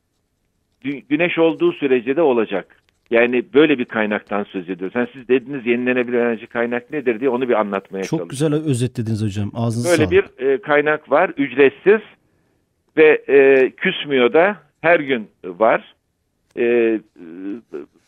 Güneş 1.09 1.38
olduğu 1.38 1.73
sürece 1.73 2.17
de 2.17 2.23
olacak. 2.23 2.79
Yani 3.11 3.45
böyle 3.55 3.79
bir 3.79 3.85
kaynaktan 3.85 4.45
söz 4.45 4.71
ediyoruz. 4.71 4.97
Yani 4.97 5.09
siz 5.12 5.29
dediniz 5.29 5.67
yenilenebilir 5.67 6.19
enerji 6.19 6.47
kaynak 6.47 6.90
nedir 6.90 7.21
diye 7.21 7.31
onu 7.31 7.49
bir 7.49 7.61
anlatmaya 7.61 8.05
Çok 8.05 8.21
Çok 8.21 8.31
güzel 8.31 8.55
özetlediniz 8.55 9.23
hocam. 9.23 9.50
Ağzınıza 9.55 9.90
Böyle 9.90 10.05
sağlık. 10.05 10.40
bir 10.40 10.47
e, 10.47 10.61
kaynak 10.61 11.11
var. 11.11 11.31
Ücretsiz 11.37 12.00
ve 12.97 13.25
e, 13.29 13.71
küsmüyor 13.71 14.33
da 14.33 14.57
her 14.81 15.00
gün 15.00 15.29
var. 15.45 15.95
E, 16.57 16.64
e, 16.64 17.00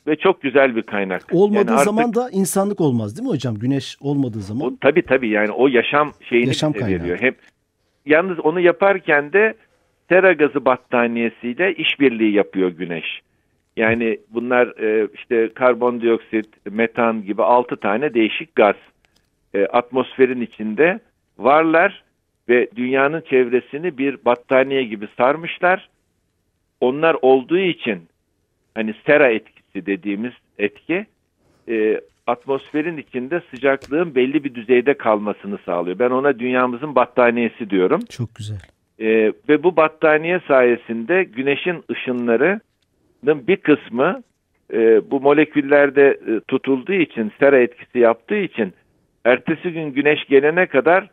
ve 0.06 0.16
çok 0.16 0.42
güzel 0.42 0.76
bir 0.76 0.82
kaynak. 0.82 1.22
Olmadığı 1.32 1.58
yani 1.58 1.70
artık, 1.70 1.84
zaman 1.84 2.14
da 2.14 2.30
insanlık 2.30 2.80
olmaz 2.80 3.16
değil 3.16 3.28
mi 3.28 3.32
hocam? 3.32 3.54
Güneş 3.54 3.96
olmadığı 4.00 4.40
zaman. 4.40 4.66
O, 4.66 4.76
tabii 4.80 5.02
tabii 5.02 5.28
yani 5.28 5.50
o 5.50 5.68
yaşam 5.68 6.12
şeyini 6.28 6.46
yaşam 6.46 6.74
veriyor. 6.74 7.20
Hep 7.20 7.38
yalnız 8.06 8.40
onu 8.40 8.60
yaparken 8.60 9.32
de 9.32 9.54
sera 10.08 10.32
gazı 10.32 10.64
battaniyesiyle 10.64 11.74
işbirliği 11.74 12.32
yapıyor 12.32 12.70
güneş. 12.70 13.20
Yani 13.76 14.18
bunlar 14.30 14.66
e, 14.66 15.08
işte 15.14 15.50
karbondioksit, 15.54 16.46
metan 16.72 17.24
gibi 17.24 17.42
altı 17.42 17.76
tane 17.76 18.14
değişik 18.14 18.54
gaz 18.54 18.76
e, 19.54 19.66
atmosferin 19.66 20.40
içinde 20.40 21.00
varlar 21.38 22.04
ve 22.48 22.68
dünyanın 22.76 23.20
çevresini 23.20 23.98
bir 23.98 24.24
battaniye 24.24 24.84
gibi 24.84 25.08
sarmışlar. 25.16 25.88
Onlar 26.80 27.16
olduğu 27.22 27.58
için 27.58 28.08
hani 28.74 28.94
sera 29.06 29.28
etkisi 29.28 29.86
dediğimiz 29.86 30.32
etki 30.58 31.06
e, 31.68 32.00
atmosferin 32.26 32.96
içinde 32.96 33.42
sıcaklığın 33.50 34.14
belli 34.14 34.44
bir 34.44 34.54
düzeyde 34.54 34.94
kalmasını 34.94 35.58
sağlıyor. 35.66 35.98
Ben 35.98 36.10
ona 36.10 36.38
dünyamızın 36.38 36.94
battaniyesi 36.94 37.70
diyorum. 37.70 38.00
Çok 38.10 38.34
güzel. 38.34 38.60
E, 38.98 39.32
ve 39.48 39.62
bu 39.62 39.76
battaniye 39.76 40.40
sayesinde 40.48 41.24
güneşin 41.24 41.84
ışınlarının 41.90 42.60
bir 43.22 43.56
kısmı 43.56 44.22
e, 44.72 45.10
bu 45.10 45.20
moleküllerde 45.20 46.18
e, 46.28 46.40
tutulduğu 46.48 46.92
için, 46.92 47.32
sera 47.40 47.58
etkisi 47.58 47.98
yaptığı 47.98 48.38
için 48.38 48.72
ertesi 49.24 49.72
gün 49.72 49.92
güneş 49.92 50.24
gelene 50.24 50.66
kadar 50.66 51.10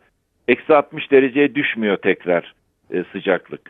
eksi 0.48 0.74
60 0.74 1.10
dereceye 1.10 1.54
düşmüyor 1.54 1.96
tekrar 1.96 2.54
e, 2.92 3.04
sıcaklık. 3.12 3.60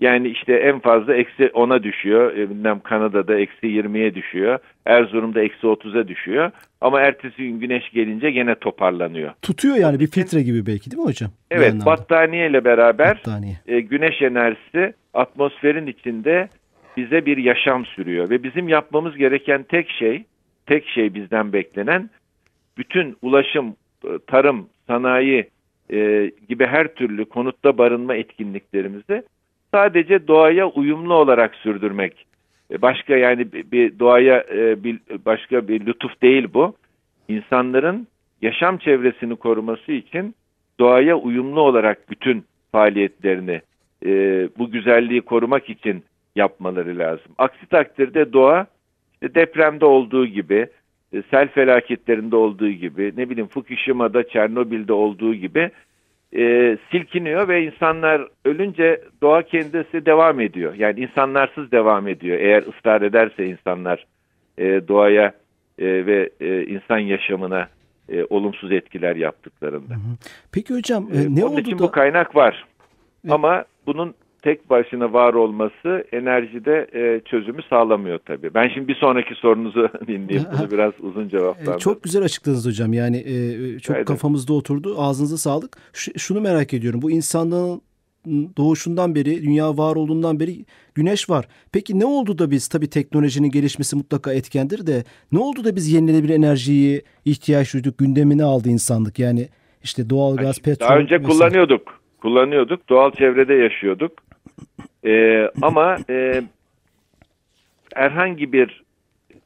Yani 0.00 0.28
işte 0.28 0.52
en 0.52 0.80
fazla 0.80 1.14
eksi 1.14 1.42
10'a 1.42 1.82
düşüyor. 1.82 2.36
E, 2.36 2.50
bilmem 2.50 2.80
Kanada'da 2.80 3.38
eksi 3.38 3.66
20'ye 3.66 4.14
düşüyor. 4.14 4.58
Erzurum'da 4.86 5.42
eksi 5.42 5.66
30'a 5.66 6.08
düşüyor. 6.08 6.50
Ama 6.80 7.00
ertesi 7.00 7.36
gün 7.36 7.60
güneş 7.60 7.90
gelince 7.90 8.30
gene 8.30 8.54
toparlanıyor. 8.54 9.32
Tutuyor 9.42 9.76
yani 9.76 10.00
bir 10.00 10.06
filtre 10.06 10.42
gibi 10.42 10.66
belki 10.66 10.90
değil 10.90 11.02
mi 11.02 11.06
hocam? 11.06 11.30
Evet 11.50 11.74
battaniye 11.86 12.50
ile 12.50 12.64
beraber 12.64 13.16
battaniye. 13.16 13.56
E, 13.66 13.80
güneş 13.80 14.22
enerjisi 14.22 14.94
atmosferin 15.14 15.86
içinde 15.86 16.48
bize 16.96 17.26
bir 17.26 17.36
yaşam 17.36 17.86
sürüyor. 17.86 18.30
Ve 18.30 18.42
bizim 18.42 18.68
yapmamız 18.68 19.16
gereken 19.16 19.62
tek 19.62 19.90
şey, 19.90 20.24
tek 20.66 20.86
şey 20.88 21.14
bizden 21.14 21.52
beklenen 21.52 22.10
bütün 22.78 23.16
ulaşım, 23.22 23.76
e, 24.04 24.08
tarım, 24.26 24.68
sanayi 24.86 25.48
e, 25.92 26.30
gibi 26.48 26.66
her 26.66 26.94
türlü 26.94 27.24
konutta 27.24 27.78
barınma 27.78 28.14
etkinliklerimizi 28.14 29.22
sadece 29.74 30.28
doğaya 30.28 30.66
uyumlu 30.66 31.14
olarak 31.14 31.54
sürdürmek. 31.54 32.26
E, 32.70 32.82
başka 32.82 33.16
yani 33.16 33.52
bir 33.52 33.98
doğaya 33.98 34.44
e, 34.54 34.84
bir 34.84 34.98
başka 35.26 35.68
bir 35.68 35.86
lütuf 35.86 36.22
değil 36.22 36.48
bu. 36.54 36.74
İnsanların 37.28 38.06
yaşam 38.42 38.78
çevresini 38.78 39.36
koruması 39.36 39.92
için 39.92 40.34
doğaya 40.80 41.16
uyumlu 41.16 41.60
olarak 41.60 42.10
bütün 42.10 42.44
faaliyetlerini 42.72 43.60
bu 44.58 44.70
güzelliği 44.70 45.20
korumak 45.20 45.70
için 45.70 46.04
yapmaları 46.36 46.98
lazım. 46.98 47.32
Aksi 47.38 47.66
takdirde 47.66 48.32
doğa 48.32 48.66
işte 49.22 49.34
depremde 49.34 49.84
olduğu 49.84 50.26
gibi, 50.26 50.66
sel 51.30 51.48
felaketlerinde 51.48 52.36
olduğu 52.36 52.70
gibi, 52.70 53.12
ne 53.16 53.30
bileyim 53.30 53.48
Fukushima'da, 53.48 54.28
Çernobil'de 54.28 54.92
olduğu 54.92 55.34
gibi 55.34 55.70
e, 56.36 56.76
silkiniyor 56.90 57.48
ve 57.48 57.64
insanlar 57.64 58.28
ölünce 58.44 59.00
doğa 59.22 59.42
kendisi 59.42 60.06
devam 60.06 60.40
ediyor. 60.40 60.74
Yani 60.74 61.00
insanlarsız 61.00 61.72
devam 61.72 62.08
ediyor. 62.08 62.38
Eğer 62.38 62.62
ısrar 62.62 63.02
ederse 63.02 63.46
insanlar 63.46 64.06
e, 64.58 64.88
doğaya 64.88 65.32
e, 65.78 66.06
ve 66.06 66.30
e, 66.40 66.64
insan 66.64 66.98
yaşamına 66.98 67.68
e, 68.08 68.24
olumsuz 68.30 68.72
etkiler 68.72 69.16
yaptıklarında. 69.16 69.94
Peki 70.52 70.74
hocam 70.74 71.08
e, 71.14 71.34
ne 71.34 71.44
Onun 71.44 71.52
oldu 71.52 71.60
için 71.60 71.78
da... 71.78 71.82
bu 71.82 71.90
kaynak 71.90 72.36
var. 72.36 72.64
Evet. 73.24 73.32
Ama 73.32 73.64
bunun 73.86 74.14
tek 74.42 74.70
başına 74.70 75.12
var 75.12 75.34
olması 75.34 76.04
enerjide 76.12 76.86
e, 76.92 77.20
çözümü 77.24 77.62
sağlamıyor 77.70 78.18
tabii. 78.18 78.54
Ben 78.54 78.68
şimdi 78.74 78.88
bir 78.88 78.94
sonraki 78.94 79.34
sorunuzu 79.34 79.88
dinleyeyim. 80.06 80.48
Bunu 80.58 80.70
biraz 80.70 80.92
uzun 81.00 81.28
cevaplandım. 81.28 81.78
Çok 81.78 82.02
güzel 82.02 82.22
açıkladınız 82.22 82.66
hocam. 82.66 82.92
Yani 82.92 83.16
e, 83.16 83.78
çok 83.78 83.96
Aynen. 83.96 84.04
kafamızda 84.04 84.52
oturdu. 84.52 84.94
Ağzınıza 84.98 85.36
sağlık. 85.36 85.76
Ş- 85.92 86.12
şunu 86.18 86.40
merak 86.40 86.74
ediyorum. 86.74 87.02
Bu 87.02 87.10
insanlığın 87.10 87.82
doğuşundan 88.56 89.14
beri, 89.14 89.42
dünya 89.42 89.76
var 89.76 89.96
olduğundan 89.96 90.40
beri 90.40 90.64
güneş 90.94 91.30
var. 91.30 91.48
Peki 91.72 91.98
ne 92.00 92.04
oldu 92.04 92.38
da 92.38 92.50
biz 92.50 92.68
tabii 92.68 92.90
teknolojinin 92.90 93.50
gelişmesi 93.50 93.96
mutlaka 93.96 94.32
etkendir 94.32 94.86
de 94.86 95.04
ne 95.32 95.38
oldu 95.38 95.64
da 95.64 95.76
biz 95.76 95.92
yenilenebilir 95.92 96.34
enerjiyi 96.34 97.02
ihtiyaç 97.24 97.74
duyduk, 97.74 97.98
gündemine 97.98 98.44
aldı 98.44 98.68
insanlık? 98.68 99.18
Yani 99.18 99.48
işte 99.82 100.10
doğal 100.10 100.36
gaz, 100.36 100.62
petrol. 100.62 100.88
Daha 100.88 100.98
önce 100.98 101.18
mesela. 101.18 101.32
kullanıyorduk. 101.32 102.00
Kullanıyorduk. 102.22 102.88
Doğal 102.88 103.10
çevrede 103.10 103.54
yaşıyorduk. 103.54 104.12
E, 105.06 105.44
ama 105.62 105.96
e, 106.10 106.42
herhangi 107.94 108.52
bir 108.52 108.82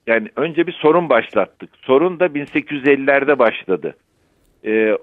yani 0.06 0.28
önce 0.36 0.66
bir 0.66 0.72
sorun 0.72 1.08
başlattık. 1.08 1.70
Sorun 1.82 2.20
da 2.20 2.26
1850'lerde 2.26 3.38
başladı. 3.38 3.96
E, 4.66 4.98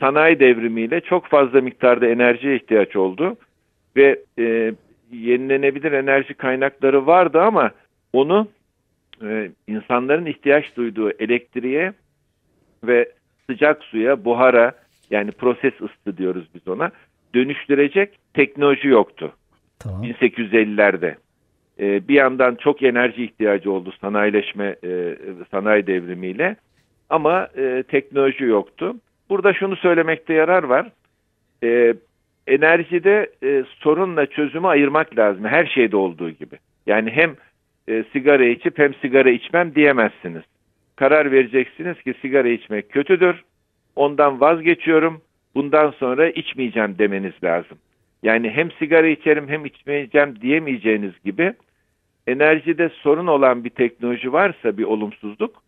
sanayi 0.00 0.40
devrimiyle 0.40 1.00
çok 1.00 1.26
fazla 1.26 1.60
miktarda 1.60 2.06
enerjiye 2.06 2.56
ihtiyaç 2.56 2.96
oldu 2.96 3.36
ve 3.96 4.20
e, 4.38 4.72
yenilenebilir 5.12 5.92
enerji 5.92 6.34
kaynakları 6.34 7.06
vardı 7.06 7.40
ama 7.40 7.70
onu 8.12 8.48
e, 9.24 9.50
insanların 9.66 10.26
ihtiyaç 10.26 10.76
duyduğu 10.76 11.10
elektriğe 11.10 11.92
ve 12.84 13.12
sıcak 13.50 13.84
suya, 13.84 14.24
buhara 14.24 14.72
yani 15.10 15.32
proses 15.32 15.74
ısı 15.80 16.16
diyoruz 16.16 16.44
biz 16.54 16.68
ona 16.68 16.90
dönüştürecek 17.34 18.18
teknoloji 18.34 18.88
yoktu. 18.88 19.32
Tamam. 19.82 20.02
1850'lerde. 20.02 21.14
Ee, 21.80 22.08
bir 22.08 22.14
yandan 22.14 22.54
çok 22.54 22.82
enerji 22.82 23.24
ihtiyacı 23.24 23.72
oldu 23.72 23.92
sanayileşme, 24.00 24.76
e, 24.84 25.16
sanayi 25.50 25.86
devrimiyle 25.86 26.56
ama 27.10 27.48
e, 27.56 27.82
teknoloji 27.88 28.44
yoktu. 28.44 28.96
Burada 29.30 29.54
şunu 29.54 29.76
söylemekte 29.76 30.34
yarar 30.34 30.62
var. 30.62 30.90
E, 31.64 31.94
enerjide 32.46 33.30
e, 33.42 33.64
sorunla 33.78 34.26
çözümü 34.26 34.66
ayırmak 34.66 35.18
lazım. 35.18 35.44
Her 35.44 35.66
şeyde 35.66 35.96
olduğu 35.96 36.30
gibi. 36.30 36.56
Yani 36.86 37.10
hem 37.10 37.36
e, 37.88 38.04
sigara 38.12 38.44
içip 38.44 38.78
hem 38.78 38.94
sigara 38.94 39.30
içmem 39.30 39.74
diyemezsiniz. 39.74 40.42
Karar 40.96 41.32
vereceksiniz 41.32 42.02
ki 42.02 42.14
sigara 42.22 42.48
içmek 42.48 42.90
kötüdür. 42.90 43.42
Ondan 43.96 44.40
vazgeçiyorum. 44.40 45.20
Bundan 45.54 45.90
sonra 45.90 46.28
içmeyeceğim 46.28 46.98
demeniz 46.98 47.32
lazım. 47.44 47.78
Yani 48.22 48.50
hem 48.50 48.70
sigara 48.70 49.06
içerim 49.06 49.48
hem 49.48 49.64
içmeyeceğim 49.66 50.40
diyemeyeceğiniz 50.40 51.12
gibi 51.24 51.54
enerjide 52.26 52.88
sorun 52.88 53.26
olan 53.26 53.64
bir 53.64 53.70
teknoloji 53.70 54.32
varsa 54.32 54.78
bir 54.78 54.84
olumsuzluk 54.84 55.62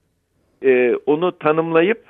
e, 0.64 0.94
onu 1.06 1.38
tanımlayıp 1.38 2.04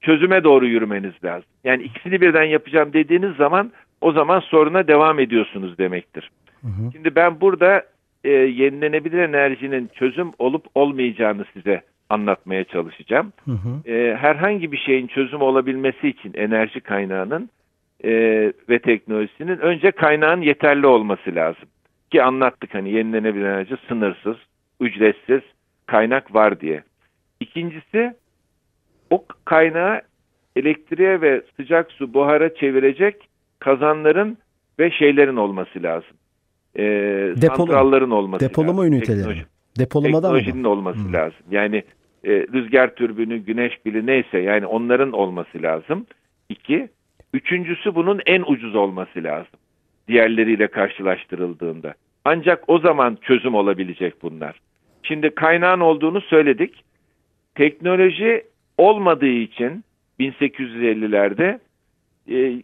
çözüme 0.00 0.44
doğru 0.44 0.66
yürümeniz 0.66 1.24
lazım. 1.24 1.48
Yani 1.64 1.82
ikisini 1.82 2.20
birden 2.20 2.44
yapacağım 2.44 2.92
dediğiniz 2.92 3.36
zaman 3.36 3.72
o 4.00 4.12
zaman 4.12 4.40
soruna 4.40 4.88
devam 4.88 5.18
ediyorsunuz 5.18 5.78
demektir. 5.78 6.30
Hı 6.60 6.66
hı. 6.66 6.92
Şimdi 6.92 7.14
ben 7.16 7.40
burada 7.40 7.82
e, 8.24 8.30
yenilenebilir 8.30 9.18
enerjinin 9.18 9.90
çözüm 9.94 10.30
olup 10.38 10.66
olmayacağını 10.74 11.44
size 11.54 11.82
anlatmaya 12.10 12.64
çalışacağım. 12.64 13.32
Hı 13.44 13.50
hı. 13.50 13.90
E, 13.92 14.16
herhangi 14.16 14.72
bir 14.72 14.76
şeyin 14.76 15.06
çözüm 15.06 15.42
olabilmesi 15.42 16.08
için 16.08 16.32
enerji 16.34 16.80
kaynağının 16.80 17.50
e, 18.04 18.10
ve 18.68 18.78
teknolojisinin 18.78 19.58
önce 19.58 19.90
kaynağın 19.90 20.40
yeterli 20.40 20.86
olması 20.86 21.34
lazım. 21.34 21.68
Ki 22.10 22.22
anlattık 22.22 22.74
hani 22.74 22.90
yenilenebilir 22.90 23.44
enerji 23.44 23.76
sınırsız, 23.88 24.36
ücretsiz 24.80 25.40
kaynak 25.86 26.34
var 26.34 26.60
diye. 26.60 26.82
İkincisi 27.40 28.14
o 29.10 29.24
kaynağı 29.44 30.00
elektriğe 30.56 31.20
ve 31.20 31.42
sıcak 31.56 31.92
su 31.92 32.14
buhara 32.14 32.54
çevirecek 32.54 33.28
kazanların 33.58 34.38
ve 34.78 34.90
şeylerin 34.90 35.36
olması 35.36 35.82
lazım. 35.82 36.16
E, 36.76 36.82
Depolama. 36.82 37.56
santralların 37.56 38.10
olması 38.10 38.44
Depolama 38.44 38.82
lazım. 38.82 38.94
üniteleri. 38.94 39.18
Teknoloji, 39.18 39.44
Depolamadan 39.78 40.22
teknolojinin 40.22 40.62
mı? 40.62 40.68
olması 40.68 40.98
hmm. 40.98 41.12
lazım. 41.12 41.46
Yani 41.50 41.82
e, 42.24 42.30
rüzgar 42.30 42.94
türbünü, 42.94 43.38
güneş 43.38 43.78
pili 43.84 44.06
neyse 44.06 44.38
yani 44.38 44.66
onların 44.66 45.12
olması 45.12 45.62
lazım. 45.62 46.06
İki. 46.48 46.88
Üçüncüsü 47.34 47.94
bunun 47.94 48.20
en 48.26 48.42
ucuz 48.46 48.74
olması 48.74 49.22
lazım. 49.22 49.58
Diğerleriyle 50.08 50.66
karşılaştırıldığında. 50.66 51.94
Ancak 52.24 52.68
o 52.68 52.78
zaman 52.78 53.18
çözüm 53.22 53.54
olabilecek 53.54 54.22
bunlar. 54.22 54.60
Şimdi 55.02 55.30
kaynağın 55.30 55.80
olduğunu 55.80 56.20
söyledik. 56.20 56.84
Teknoloji 57.54 58.44
olmadığı 58.78 59.26
için 59.26 59.84
1850'lerde 60.20 61.58
e, 62.30 62.62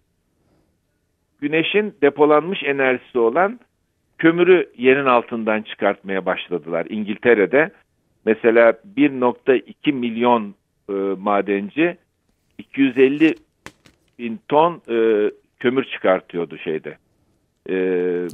güneşin 1.40 1.94
depolanmış 2.02 2.62
enerjisi 2.64 3.18
olan 3.18 3.60
kömürü 4.18 4.70
yerin 4.76 5.04
altından 5.06 5.62
çıkartmaya 5.62 6.26
başladılar. 6.26 6.86
İngiltere'de 6.90 7.70
mesela 8.24 8.70
1.2 8.96 9.92
milyon 9.92 10.54
e, 10.88 10.92
madenci 11.18 11.96
250 12.58 13.34
bin 14.18 14.40
ton 14.48 14.82
e, 14.90 15.30
kömür 15.60 15.84
çıkartıyordu 15.84 16.58
şeyde. 16.58 16.96
E, 17.68 17.76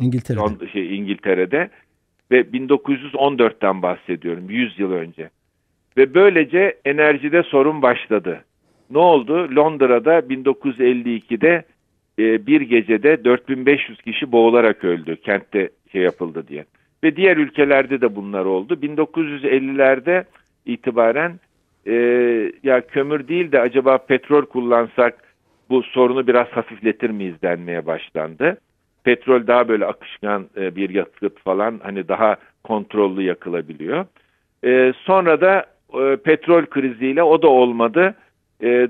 İngiltere'de. 0.00 0.40
Ton, 0.40 0.66
şey, 0.72 0.96
İngiltere'de 0.96 1.70
ve 2.30 2.40
1914'ten 2.40 3.82
bahsediyorum 3.82 4.50
100 4.50 4.78
yıl 4.78 4.92
önce. 4.92 5.30
Ve 5.96 6.14
böylece 6.14 6.76
enerjide 6.84 7.42
sorun 7.42 7.82
başladı. 7.82 8.44
Ne 8.90 8.98
oldu? 8.98 9.56
Londra'da 9.56 10.18
1952'de 10.18 11.64
e, 12.18 12.46
bir 12.46 12.60
gecede 12.60 13.24
4500 13.24 14.02
kişi 14.02 14.32
boğularak 14.32 14.84
öldü 14.84 15.16
kentte 15.16 15.70
şey 15.92 16.02
yapıldı 16.02 16.44
diye. 16.48 16.64
Ve 17.04 17.16
diğer 17.16 17.36
ülkelerde 17.36 18.00
de 18.00 18.16
bunlar 18.16 18.44
oldu. 18.44 18.74
1950'lerde 18.74 20.24
itibaren 20.66 21.40
e, 21.86 21.94
ya 22.62 22.86
kömür 22.86 23.28
değil 23.28 23.52
de 23.52 23.60
acaba 23.60 23.98
petrol 23.98 24.44
kullansak 24.44 25.29
bu 25.70 25.82
sorunu 25.82 26.26
biraz 26.26 26.48
hafifletir 26.48 27.10
miyiz 27.10 27.42
denmeye 27.42 27.86
başlandı. 27.86 28.58
Petrol 29.04 29.46
daha 29.46 29.68
böyle 29.68 29.86
akışkan 29.86 30.46
e, 30.56 30.76
bir 30.76 30.90
yakıt 30.90 31.40
falan 31.40 31.80
hani 31.82 32.08
daha 32.08 32.36
kontrollü 32.64 33.22
yakılabiliyor. 33.22 34.06
E, 34.64 34.92
sonra 34.96 35.40
da 35.40 35.66
e, 36.00 36.16
petrol 36.16 36.66
kriziyle 36.66 37.22
o 37.22 37.42
da 37.42 37.48
olmadı. 37.48 38.14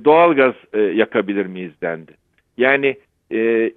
Doğalgaz 0.04 0.54
yakabilir 0.94 1.46
miyiz 1.46 1.72
dendi. 1.82 2.12
Yani 2.56 2.96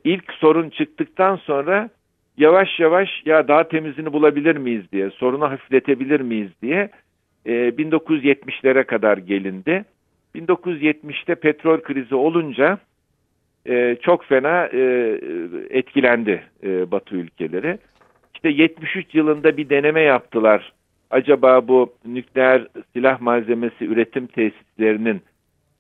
ilk 0.04 0.34
sorun 0.34 0.70
çıktıktan 0.70 1.36
sonra 1.36 1.90
yavaş 2.38 2.80
yavaş 2.80 3.10
ya 3.26 3.48
daha 3.48 3.68
temizini 3.68 4.14
bulabilir 4.14 4.58
miyiz 4.58 4.92
diye, 4.92 5.10
sorunu 5.10 5.50
hafifletebilir 5.50 6.22
miyiz 6.22 6.50
diye 6.62 6.90
e, 7.46 7.52
1970'lere 7.52 8.84
kadar 8.84 9.18
gelindi. 9.18 9.86
1970'te 10.36 11.36
petrol 11.36 11.82
krizi 11.82 12.16
olunca 12.16 12.78
e, 13.66 13.98
çok 14.02 14.26
fena 14.26 14.68
e, 14.74 14.80
etkilendi 15.70 16.44
e, 16.64 16.92
Batı 16.92 17.16
ülkeleri. 17.16 17.78
İşte 18.34 18.50
73 18.50 19.16
yılında 19.16 19.58
bir 19.58 19.70
deneme 19.70 20.02
yaptılar. 20.02 20.74
Acaba 21.12 21.68
bu 21.68 21.94
nükleer 22.06 22.68
silah 22.94 23.22
malzemesi 23.22 23.86
üretim 23.86 24.28
tesislerinin 24.28 25.22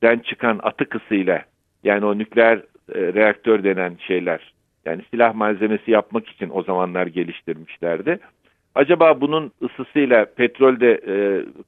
den 0.04 0.20
çıkan 0.20 0.60
atık 0.64 0.96
ısıyla 0.96 1.44
yani 1.84 2.06
o 2.06 2.18
nükleer 2.18 2.58
e, 2.96 3.14
reaktör 3.14 3.64
denen 3.64 3.98
şeyler 4.08 4.54
yani 4.86 5.02
silah 5.12 5.34
malzemesi 5.34 5.92
yapmak 5.92 6.28
için 6.28 6.50
o 6.54 6.64
zamanlar 6.64 7.08
geliştirmişlerdi. 7.08 8.20
Acaba 8.76 9.22
bunun 9.22 9.52
ısısıyla 9.62 10.26
petrolde 10.26 10.92
e, 10.92 11.16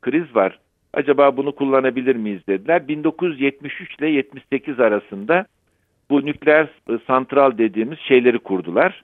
kriz 0.02 0.36
var. 0.36 0.60
Acaba 0.94 1.38
bunu 1.38 1.56
kullanabilir 1.56 2.16
miyiz 2.16 2.48
dediler. 2.48 2.88
1973 2.88 4.00
ile 4.00 4.10
78 4.10 4.80
arasında 4.80 5.46
bu 6.10 6.26
nükleer 6.26 6.68
e, 6.90 6.94
santral 7.08 7.58
dediğimiz 7.58 8.00
şeyleri 8.00 8.40
kurdular. 8.40 9.04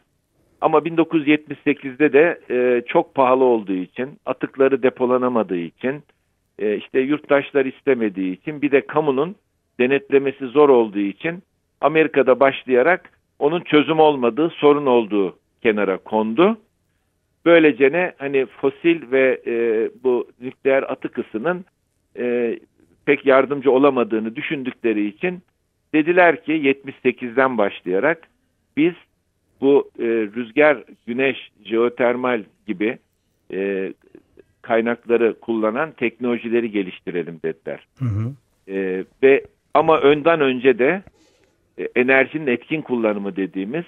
Ama 0.61 0.77
1978'de 0.77 2.13
de 2.13 2.39
e, 2.49 2.81
çok 2.87 3.15
pahalı 3.15 3.43
olduğu 3.43 3.73
için, 3.73 4.09
atıkları 4.25 4.83
depolanamadığı 4.83 5.57
için, 5.57 6.03
e, 6.59 6.77
işte 6.77 6.99
yurttaşlar 6.99 7.65
istemediği 7.65 8.33
için, 8.33 8.61
bir 8.61 8.71
de 8.71 8.87
kamunun 8.87 9.35
denetlemesi 9.79 10.47
zor 10.47 10.69
olduğu 10.69 10.99
için 10.99 11.43
Amerika'da 11.81 12.39
başlayarak 12.39 13.09
onun 13.39 13.61
çözüm 13.61 13.99
olmadığı, 13.99 14.49
sorun 14.49 14.85
olduğu 14.85 15.37
kenara 15.61 15.97
kondu. 15.97 16.57
Böylece 17.45 17.91
ne 17.91 18.13
hani 18.17 18.45
fosil 18.45 19.11
ve 19.11 19.41
e, 19.47 19.53
bu 20.03 20.27
nükleer 20.41 20.83
atık 20.83 21.17
ısının 21.17 21.65
e, 22.17 22.59
pek 23.05 23.25
yardımcı 23.25 23.71
olamadığını 23.71 24.35
düşündükleri 24.35 25.07
için 25.07 25.41
dediler 25.93 26.43
ki 26.43 26.51
78'den 26.51 27.57
başlayarak 27.57 28.27
biz 28.77 28.93
bu 29.61 29.91
e, 29.99 30.05
rüzgar, 30.05 30.83
güneş, 31.07 31.51
jeotermal 31.65 32.43
gibi 32.67 32.97
e, 33.53 33.93
kaynakları 34.61 35.39
kullanan 35.39 35.91
teknolojileri 35.91 36.71
geliştirelim 36.71 37.39
dediler. 37.45 37.87
Hı 37.99 38.05
hı. 38.05 38.33
E, 38.67 39.03
ve 39.23 39.43
ama 39.73 39.99
önden 39.99 40.41
önce 40.41 40.79
de 40.79 41.03
e, 41.77 41.87
enerjinin 41.95 42.47
etkin 42.47 42.81
kullanımı 42.81 43.35
dediğimiz 43.35 43.85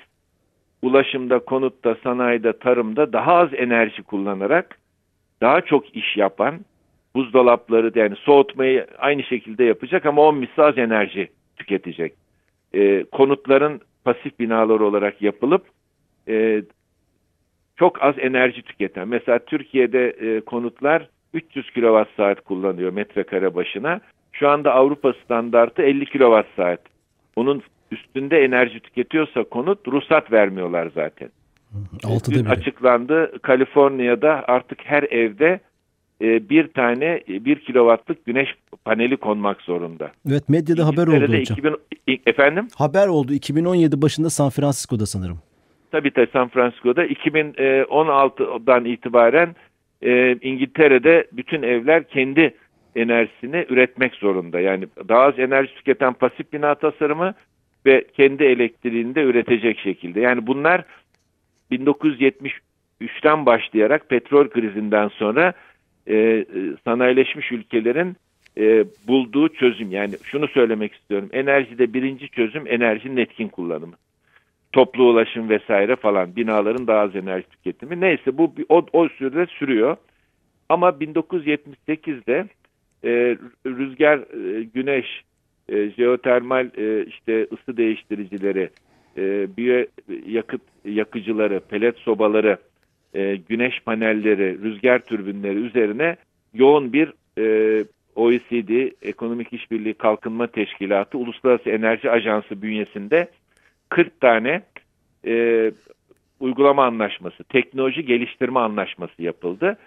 ulaşımda, 0.82 1.39
konutta, 1.39 1.96
sanayide, 2.04 2.58
tarımda 2.60 3.13
daha 3.13 3.34
az 3.34 3.50
enerji 3.54 4.04
kullanarak 4.04 4.78
daha 5.42 5.62
çok 5.62 5.96
iş 5.96 6.18
yapan 6.18 6.60
buzdolapları 7.16 7.92
yani 7.96 8.16
soğutmayı 8.16 8.88
aynı 8.98 9.24
şekilde 9.24 9.63
yapacak 9.63 10.06
ama 10.06 10.22
10 10.22 10.38
misli 10.38 10.63
az 10.63 10.78
enerji 10.78 11.30
tüketecek. 11.58 12.13
E, 12.74 13.04
konutların 13.04 13.82
pasif 14.04 14.39
binalar 14.39 14.80
olarak 14.80 15.22
yapılıp 15.22 15.66
e, 16.28 16.63
çok 17.76 18.04
az 18.04 18.16
enerji 18.18 18.62
tüketen. 18.62 19.08
Mesela 19.08 19.39
Türkiye'de 19.39 20.10
e, 20.10 20.42
konutlar 20.42 21.10
300 21.34 21.70
kWh 21.70 22.06
saat 22.18 22.42
kullanıyor 22.42 22.94
metrekare 22.94 23.56
başına. 23.56 24.02
Şu 24.32 24.50
anda 24.50 24.74
Avrupa 24.74 25.13
standartı 25.13 25.82
50 25.82 26.06
kWh 26.06 26.44
saat. 26.56 26.80
Bunun 27.36 27.63
üstünde 27.92 28.44
enerji 28.44 28.80
tüketiyorsa 28.80 29.44
konut 29.44 29.88
ruhsat 29.88 30.32
vermiyorlar 30.32 30.92
zaten. 30.96 31.30
Altıda 32.04 32.50
açıklandı. 32.50 33.32
Kaliforniya'da 33.42 34.44
artık 34.48 34.80
her 34.84 35.04
evde 35.04 35.60
e, 36.24 36.50
bir 36.50 36.68
tane 36.68 37.24
e, 37.30 37.46
bir 37.46 37.60
kilowattlık 37.60 38.26
güneş 38.26 38.50
paneli 38.86 39.18
konmak 39.18 39.62
zorunda. 39.62 40.12
Evet 40.30 40.50
medyada 40.50 40.88
haber 40.88 41.08
oldu 41.08 41.24
hocam. 41.24 41.58
2000, 42.08 42.22
efendim? 42.26 42.68
Haber 42.78 43.08
oldu 43.08 43.34
2017 43.34 44.02
başında 44.02 44.30
San 44.30 44.50
Francisco'da 44.50 45.06
sanırım. 45.06 45.40
Tabii 45.92 46.12
tabii 46.12 46.30
San 46.34 46.50
Francisco'da 46.50 47.06
2016'dan 47.06 48.86
itibaren 48.86 49.56
e, 50.02 50.36
İngiltere'de 50.42 51.28
bütün 51.32 51.64
evler 51.64 52.04
kendi 52.08 52.54
enerjisini 52.96 53.66
üretmek 53.70 54.16
zorunda. 54.16 54.60
Yani 54.60 54.88
daha 55.10 55.22
az 55.22 55.40
enerji 55.40 55.76
tüketen 55.76 56.14
pasif 56.14 56.54
bina 56.54 56.76
tasarımı 56.76 57.34
ve 57.86 58.06
kendi 58.14 58.44
elektriğini 58.44 59.16
de 59.16 59.22
üretecek 59.22 59.80
şekilde. 59.80 60.20
Yani 60.20 60.48
bunlar 60.48 60.86
1973 61.72 62.62
2003'ten 63.04 63.46
başlayarak 63.46 64.10
petrol 64.10 64.50
krizinden 64.50 65.08
sonra 65.08 65.54
e, 66.10 66.46
sanayileşmiş 66.84 67.52
ülkelerin 67.52 68.16
e, 68.58 68.86
bulduğu 69.08 69.50
çözüm. 69.50 69.92
Yani 69.92 70.13
şunu 70.24 70.48
söylemek 70.48 70.94
istiyorum. 70.94 71.30
Enerjide 71.34 71.94
birinci 71.94 72.30
çözüm 72.30 72.68
enerjinin 72.68 73.18
etkin 73.18 73.48
kullanımı. 73.48 73.96
Toplu 74.72 75.04
ulaşım 75.04 75.50
vesaire 75.50 75.96
falan 75.96 76.36
binaların 76.36 76.88
daha 76.88 77.00
az 77.00 77.16
enerji 77.16 77.50
tüketimi. 77.50 78.02
Neyse 78.02 78.38
bu 78.38 78.54
o, 78.70 78.86
o 78.94 79.10
sürede 79.10 79.46
sürüyor. 79.46 79.98
Ama 80.70 80.89
1978'de 80.89 82.48
e, 83.04 83.38
rüzgar, 83.66 84.18
e, 84.18 84.63
güneş, 84.63 85.24
e, 85.70 85.89
jeotermal 85.89 86.70
e, 86.78 87.06
işte 87.06 87.48
ısı 87.54 87.78
değiştiricileri, 87.78 88.70
e, 89.18 89.48
biyo 89.58 89.86
yakıt 90.26 90.62
yakıcıları, 90.86 91.60
pelet 91.60 91.98
sobaları, 91.98 92.58
e, 93.13 93.36
güneş 93.36 93.80
panelleri, 93.80 94.62
rüzgar 94.62 94.99
türbinleri 94.99 95.58
üzerine 95.58 96.15
yoğun 96.54 96.93
bir 96.93 97.13
e, 97.38 97.86
OECD, 98.15 98.91
Ekonomik 99.02 99.54
İşbirliği 99.54 99.93
Kalkınma 99.93 100.47
Teşkilatı, 100.47 101.17
Uluslararası 101.17 101.69
Enerji 101.69 102.12
Ajansı 102.12 102.62
bünyesinde 102.62 103.28
40 103.89 104.21
tane 104.21 104.62
e, 105.26 105.71
uygulama 106.39 106.86
anlaşması, 106.86 107.43
teknoloji 107.43 108.06
geliştirme 108.06 108.60
anlaşması 108.60 109.23
yapıldı. 109.23 109.78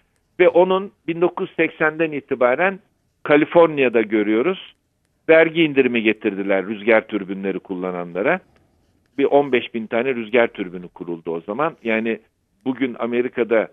Ve 0.40 0.48
onun 0.48 0.92
1980'den 1.08 2.12
itibaren 2.12 2.78
Kaliforniya'da 3.22 4.02
görüyoruz. 4.02 4.74
Vergi 5.28 5.62
indirimi 5.62 6.02
getirdiler 6.02 6.66
rüzgar 6.66 7.06
türbinleri 7.06 7.58
kullananlara. 7.58 8.40
Bir 9.18 9.24
15 9.24 9.74
bin 9.74 9.86
tane 9.86 10.14
rüzgar 10.14 10.46
türbünü 10.48 10.88
kuruldu 10.88 11.30
o 11.30 11.40
zaman. 11.40 11.76
Yani 11.84 12.18
bugün 12.66 12.96
Amerika'da 12.98 13.68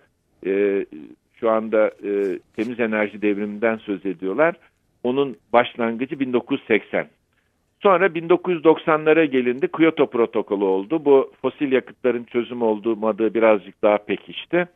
e, 0.45 0.85
şu 1.33 1.49
anda 1.49 1.87
e, 1.87 2.39
temiz 2.55 2.79
enerji 2.79 3.21
devriminden 3.21 3.77
söz 3.77 4.05
ediyorlar. 4.05 4.55
Onun 5.03 5.37
başlangıcı 5.53 6.19
1980. 6.19 7.07
Sonra 7.83 8.07
1990'lara 8.07 9.25
gelindi. 9.25 9.67
Kyoto 9.67 10.09
protokolü 10.09 10.63
oldu. 10.63 11.05
Bu 11.05 11.31
fosil 11.41 11.71
yakıtların 11.71 12.23
çözüm 12.23 12.61
olmadığı 12.61 13.33
birazcık 13.33 13.81
daha 13.81 13.97
pekişti. 13.97 14.67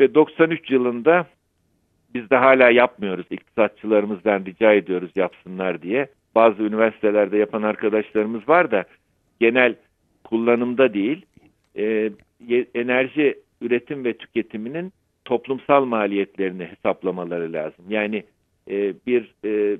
Ve 0.00 0.14
93 0.14 0.70
yılında 0.70 1.26
biz 2.14 2.30
de 2.30 2.36
hala 2.36 2.70
yapmıyoruz. 2.70 3.26
İktisatçılarımızdan 3.30 4.44
rica 4.44 4.72
ediyoruz 4.72 5.10
yapsınlar 5.16 5.82
diye. 5.82 6.06
Bazı 6.34 6.62
üniversitelerde 6.62 7.38
yapan 7.38 7.62
arkadaşlarımız 7.62 8.48
var 8.48 8.70
da 8.70 8.84
genel 9.40 9.74
kullanımda 10.24 10.94
değil. 10.94 11.26
E, 11.76 12.10
enerji 12.74 13.43
üretim 13.64 14.04
ve 14.04 14.12
tüketiminin 14.12 14.92
toplumsal 15.24 15.84
maliyetlerini 15.84 16.64
hesaplamaları 16.64 17.52
lazım. 17.52 17.84
Yani 17.88 18.24
e, 18.70 18.94
bir 19.06 19.34
e, 19.44 19.78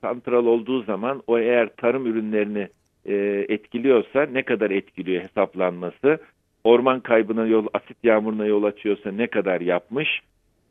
santral 0.00 0.46
olduğu 0.46 0.82
zaman 0.82 1.22
o 1.26 1.38
eğer 1.38 1.76
tarım 1.76 2.06
ürünlerini 2.06 2.68
e, 3.06 3.14
etkiliyorsa 3.48 4.26
ne 4.32 4.42
kadar 4.42 4.70
etkiliyor 4.70 5.22
hesaplanması, 5.22 6.18
orman 6.64 7.00
kaybına 7.00 7.46
yol, 7.46 7.66
asit 7.74 7.96
yağmuruna 8.02 8.46
yol 8.46 8.62
açıyorsa 8.62 9.12
ne 9.12 9.26
kadar 9.26 9.60
yapmış 9.60 10.20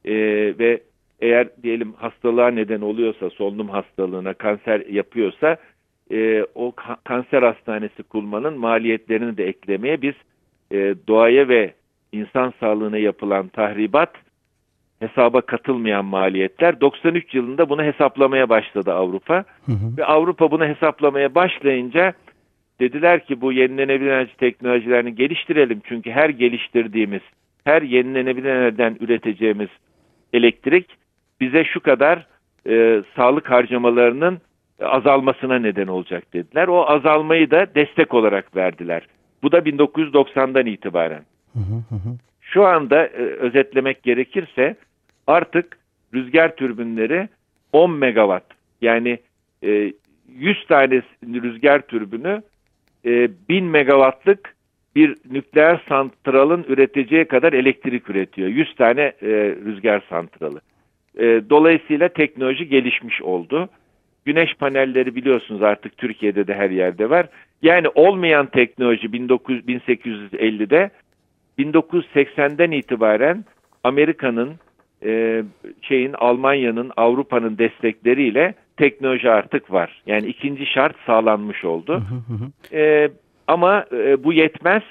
e, 0.05 0.13
ve 0.59 0.81
eğer 1.19 1.47
diyelim 1.63 1.93
hastalığa 1.93 2.47
neden 2.47 2.81
oluyorsa, 2.81 3.29
solunum 3.29 3.69
hastalığına, 3.69 4.33
kanser 4.33 4.85
yapıyorsa 4.85 5.57
e, 6.11 6.45
o 6.55 6.71
ka 6.71 6.97
kanser 7.03 7.43
hastanesi 7.43 8.03
kurmanın 8.03 8.57
maliyetlerini 8.59 9.37
de 9.37 9.45
eklemeye 9.45 10.01
biz 10.01 10.13
e, 10.71 10.95
doğaya 11.07 11.47
ve 11.47 11.73
insan 12.11 12.53
sağlığına 12.59 12.97
yapılan 12.97 13.47
tahribat 13.47 14.13
hesaba 14.99 15.41
katılmayan 15.41 16.05
maliyetler 16.05 16.81
93 16.81 17.35
yılında 17.35 17.69
bunu 17.69 17.83
hesaplamaya 17.83 18.49
başladı 18.49 18.93
Avrupa. 18.93 19.43
Hı 19.65 19.71
hı. 19.71 19.97
Ve 19.97 20.05
Avrupa 20.05 20.51
bunu 20.51 20.65
hesaplamaya 20.65 21.35
başlayınca 21.35 22.13
dediler 22.79 23.25
ki 23.25 23.41
bu 23.41 23.51
yenilenebilir 23.51 24.11
enerji 24.11 24.37
teknolojilerini 24.37 25.15
geliştirelim. 25.15 25.81
Çünkü 25.83 26.11
her 26.11 26.29
geliştirdiğimiz, 26.29 27.21
her 27.63 27.81
yenilenebilir 27.81 28.49
enerjiden 28.49 28.97
üreteceğimiz 28.99 29.69
elektrik 30.33 30.87
bize 31.39 31.63
şu 31.63 31.79
kadar 31.79 32.27
e, 32.69 33.01
sağlık 33.15 33.51
harcamalarının 33.51 34.41
azalmasına 34.81 35.59
neden 35.59 35.87
olacak 35.87 36.33
dediler. 36.33 36.67
O 36.67 36.89
azalmayı 36.89 37.51
da 37.51 37.75
destek 37.75 38.13
olarak 38.13 38.55
verdiler. 38.55 39.07
Bu 39.43 39.51
da 39.51 39.57
1990'dan 39.57 40.65
itibaren. 40.65 41.23
Şu 42.41 42.65
anda 42.65 43.05
e, 43.05 43.21
özetlemek 43.21 44.03
gerekirse 44.03 44.75
artık 45.27 45.77
rüzgar 46.13 46.55
türbinleri 46.55 47.29
10 47.73 47.91
megawatt 47.91 48.45
yani 48.81 49.19
e, 49.63 49.93
100 50.29 50.65
tane 50.67 51.01
rüzgar 51.23 51.81
türbünü 51.81 52.41
e, 53.05 53.29
1000 53.49 53.65
megawattlık 53.65 54.55
bir 54.95 55.15
nükleer 55.31 55.81
santralın 55.89 56.65
üreteceği 56.67 57.25
kadar 57.25 57.53
elektrik 57.53 58.09
üretiyor. 58.09 58.49
100 58.49 58.75
tane 58.75 59.01
e, 59.01 59.27
rüzgar 59.65 60.03
santralı. 60.09 60.61
E, 61.19 61.41
dolayısıyla 61.49 62.09
teknoloji 62.09 62.69
gelişmiş 62.69 63.21
oldu. 63.21 63.69
Güneş 64.25 64.53
panelleri 64.53 65.15
biliyorsunuz 65.15 65.63
artık 65.63 65.97
Türkiye'de 65.97 66.47
de 66.47 66.53
her 66.53 66.69
yerde 66.69 67.09
var. 67.09 67.27
Yani 67.61 67.87
olmayan 67.95 68.45
teknoloji 68.45 69.07
19, 69.07 69.59
1850'de 69.59 70.89
1980'den 71.59 72.71
itibaren 72.71 73.45
Amerika'nın 73.83 74.55
e, 75.03 75.43
şeyin 75.81 76.13
Almanya'nın 76.13 76.91
Avrupa'nın 76.97 77.57
destekleriyle 77.57 78.53
teknoloji 78.77 79.29
artık 79.29 79.71
var. 79.71 80.01
Yani 80.05 80.27
ikinci 80.27 80.65
şart 80.65 80.95
sağlanmış 81.05 81.65
oldu. 81.65 82.03
e, 82.73 83.09
ama 83.47 83.85
e, 83.91 84.23
bu 84.23 84.33
yetmez. 84.33 84.83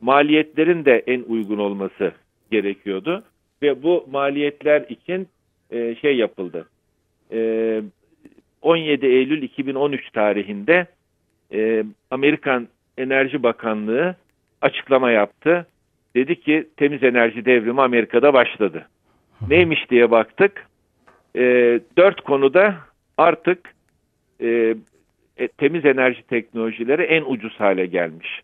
Maliyetlerin 0.00 0.84
de 0.84 1.04
en 1.06 1.22
uygun 1.22 1.58
olması 1.58 2.12
gerekiyordu 2.50 3.24
ve 3.62 3.82
bu 3.82 4.08
maliyetler 4.10 4.84
için 4.88 5.28
e, 5.70 5.94
şey 5.94 6.16
yapıldı. 6.16 6.68
E, 7.32 7.82
17 8.62 9.06
Eylül 9.06 9.42
2013 9.42 10.10
tarihinde 10.10 10.86
e, 11.52 11.84
Amerikan 12.10 12.68
Enerji 12.98 13.42
Bakanlığı 13.42 14.16
açıklama 14.62 15.10
yaptı. 15.10 15.66
Dedi 16.16 16.40
ki 16.40 16.68
temiz 16.76 17.02
enerji 17.02 17.44
devrimi 17.44 17.82
Amerika'da 17.82 18.34
başladı. 18.34 18.88
Neymiş 19.48 19.90
diye 19.90 20.10
baktık. 20.10 20.66
E, 21.36 21.42
dört 21.96 22.20
konuda 22.20 22.76
artık 23.16 23.74
e, 24.40 24.74
e, 25.36 25.48
temiz 25.48 25.84
enerji 25.84 26.22
teknolojileri 26.22 27.02
en 27.02 27.22
ucuz 27.22 27.60
hale 27.60 27.86
gelmiş. 27.86 28.40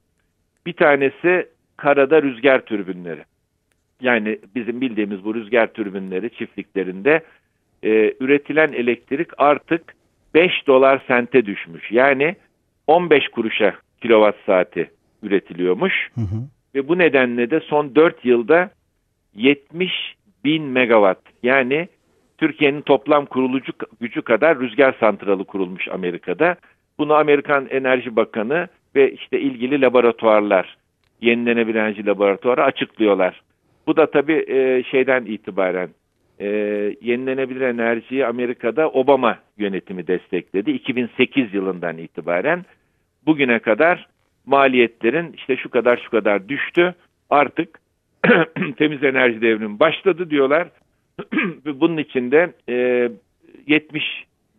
Bir 0.66 0.72
tanesi 0.72 1.48
karada 1.76 2.22
rüzgar 2.22 2.60
türbinleri. 2.60 3.24
Yani 4.00 4.38
bizim 4.54 4.80
bildiğimiz 4.80 5.24
bu 5.24 5.34
rüzgar 5.34 5.72
türbinleri 5.72 6.30
çiftliklerinde 6.30 7.22
e, 7.82 8.14
üretilen 8.20 8.72
elektrik 8.72 9.28
artık 9.38 9.94
5 10.34 10.66
dolar 10.66 11.02
sente 11.06 11.46
düşmüş. 11.46 11.90
Yani 11.90 12.36
15 12.86 13.28
kuruşa 13.28 13.74
kilowatt 14.00 14.36
saati 14.46 14.90
üretiliyormuş. 15.22 15.92
Hı 16.14 16.20
hı. 16.20 16.59
Ve 16.74 16.88
bu 16.88 16.98
nedenle 16.98 17.50
de 17.50 17.60
son 17.60 17.94
4 17.94 18.24
yılda 18.24 18.70
70 19.34 19.92
bin 20.44 20.62
megawatt 20.62 21.20
yani 21.42 21.88
Türkiye'nin 22.38 22.80
toplam 22.80 23.26
kurulucu 23.26 23.72
gücü 24.00 24.22
kadar 24.22 24.58
rüzgar 24.58 24.94
santralı 25.00 25.44
kurulmuş 25.44 25.88
Amerika'da. 25.88 26.56
Bunu 26.98 27.14
Amerikan 27.14 27.66
Enerji 27.66 28.16
Bakanı 28.16 28.68
ve 28.94 29.12
işte 29.12 29.40
ilgili 29.40 29.80
laboratuvarlar, 29.80 30.76
yenilenebilir 31.20 31.78
enerji 31.78 32.06
laboratuvarı 32.06 32.64
açıklıyorlar. 32.64 33.42
Bu 33.86 33.96
da 33.96 34.10
tabii 34.10 34.44
e, 34.48 34.82
şeyden 34.90 35.24
itibaren 35.24 35.88
e, 36.40 36.46
yenilenebilir 37.00 37.60
enerjiyi 37.60 38.26
Amerika'da 38.26 38.90
Obama 38.90 39.38
yönetimi 39.58 40.06
destekledi. 40.06 40.70
2008 40.70 41.54
yılından 41.54 41.98
itibaren 41.98 42.64
bugüne 43.26 43.58
kadar 43.58 44.08
maliyetlerin 44.46 45.32
işte 45.32 45.56
şu 45.56 45.70
kadar 45.70 46.00
şu 46.04 46.10
kadar 46.10 46.48
düştü. 46.48 46.94
Artık 47.30 47.80
temiz 48.76 49.04
enerji 49.04 49.42
devrimi 49.42 49.80
başladı 49.80 50.30
diyorlar. 50.30 50.68
Bunun 51.64 51.96
içinde 51.96 52.52
e, 52.68 53.08
70 53.66 54.04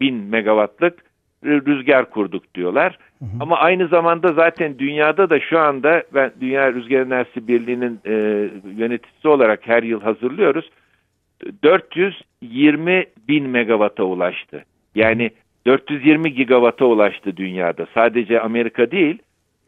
bin 0.01 0.15
megawattlık 0.15 1.03
rüzgar 1.45 2.09
kurduk 2.09 2.55
diyorlar. 2.55 2.97
Hı 3.19 3.25
hı. 3.25 3.29
Ama 3.39 3.57
aynı 3.57 3.87
zamanda 3.87 4.33
zaten 4.33 4.79
dünyada 4.79 5.29
da 5.29 5.39
şu 5.39 5.59
anda 5.59 6.03
ben 6.13 6.31
Dünya 6.41 6.73
Rüzgar 6.73 6.99
Enerjisi 6.99 7.47
Birliği'nin 7.47 7.99
e, 8.05 8.13
yöneticisi 8.77 9.27
olarak 9.27 9.67
her 9.67 9.83
yıl 9.83 10.01
hazırlıyoruz. 10.01 10.69
420 11.63 13.05
bin 13.27 13.49
megawata 13.49 14.03
ulaştı. 14.03 14.65
Yani 14.95 15.31
420 15.67 16.33
gigawata 16.33 16.85
ulaştı 16.85 17.37
dünyada. 17.37 17.87
Sadece 17.93 18.41
Amerika 18.41 18.91
değil, 18.91 19.17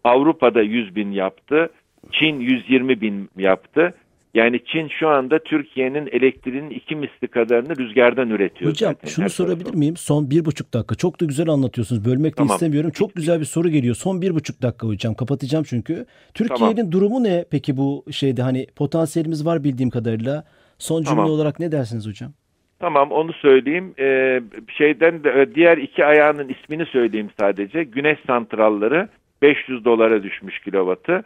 Avrupa'da 0.04 0.62
100 0.62 0.96
bin 0.96 1.12
yaptı, 1.12 1.70
Çin 2.12 2.40
120 2.40 3.02
bin 3.02 3.30
yaptı. 3.38 3.94
Yani 4.34 4.60
Çin 4.66 4.88
şu 5.00 5.10
anda 5.10 5.40
Türkiye'nin 5.40 6.08
elektriğinin 6.12 6.70
iki 6.70 6.96
misli 6.96 7.28
kadarını 7.28 7.78
rüzgardan 7.78 8.30
üretiyor. 8.30 8.72
Hocam 8.72 8.94
zaten 8.94 9.08
şunu 9.10 9.30
sorabilir 9.30 9.64
tarafı. 9.64 9.78
miyim? 9.78 9.98
Son 9.98 10.30
bir 10.30 10.46
buçuk 10.46 10.74
dakika. 10.74 10.96
Çok 10.96 11.22
da 11.22 11.26
güzel 11.26 11.50
anlatıyorsunuz. 11.50 12.06
Bölmek 12.06 12.32
de 12.32 12.36
Tamam. 12.36 12.54
istemiyorum. 12.56 12.92
Çok 12.92 13.16
güzel 13.16 13.40
bir 13.40 13.46
soru 13.46 13.70
geliyor. 13.70 13.96
Son 13.96 14.22
bir 14.22 14.36
buçuk 14.36 14.62
dakika 14.62 14.88
hocam. 14.88 15.14
Kapatacağım 15.14 15.64
çünkü. 15.68 16.06
Türkiye'nin 16.34 16.92
durumu 16.92 17.24
ne 17.24 17.46
peki 17.52 17.78
bu 17.78 18.06
şeyde? 18.12 18.42
Hani 18.42 18.68
potansiyelimiz 18.76 19.46
var 19.46 19.64
bildiğim 19.64 19.90
kadarıyla. 19.90 20.44
Son 20.78 20.98
cümle 21.04 21.16
Tamam. 21.16 21.30
olarak 21.30 21.60
ne 21.60 21.72
dersiniz 21.72 22.08
hocam? 22.08 22.32
Tamam 22.80 23.12
onu 23.12 23.34
söyleyeyim. 23.34 23.94
Ee, 24.00 24.42
şeyden 24.78 25.24
de 25.24 25.56
diğer 25.56 25.78
iki 25.78 26.06
ayağının 26.06 26.50
ismini 26.50 26.86
söyleyeyim 26.86 27.30
sadece. 27.40 27.84
Güneş 27.84 28.18
santralları 28.28 29.10
500 29.44 29.86
dolara 29.86 30.24
düşmüş 30.24 30.60
kilovatı. 30.60 31.24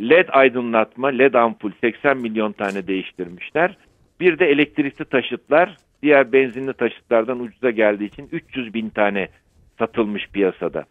LED 0.00 0.28
aydınlatma, 0.32 1.08
LED 1.08 1.34
ampul 1.34 1.70
80 1.80 2.16
milyon 2.16 2.52
tane 2.52 2.86
değiştirmişler. 2.86 3.76
Bir 4.20 4.38
de 4.38 4.46
elektrikli 4.46 5.04
taşıtlar 5.04 5.76
diğer 6.02 6.32
benzinli 6.32 6.72
taşıtlardan 6.72 7.40
ucuza 7.40 7.70
geldiği 7.70 8.04
için 8.04 8.28
300 8.32 8.74
bin 8.74 8.88
tane 8.88 9.28
satılmış 9.78 10.28
piyasada. 10.28 10.84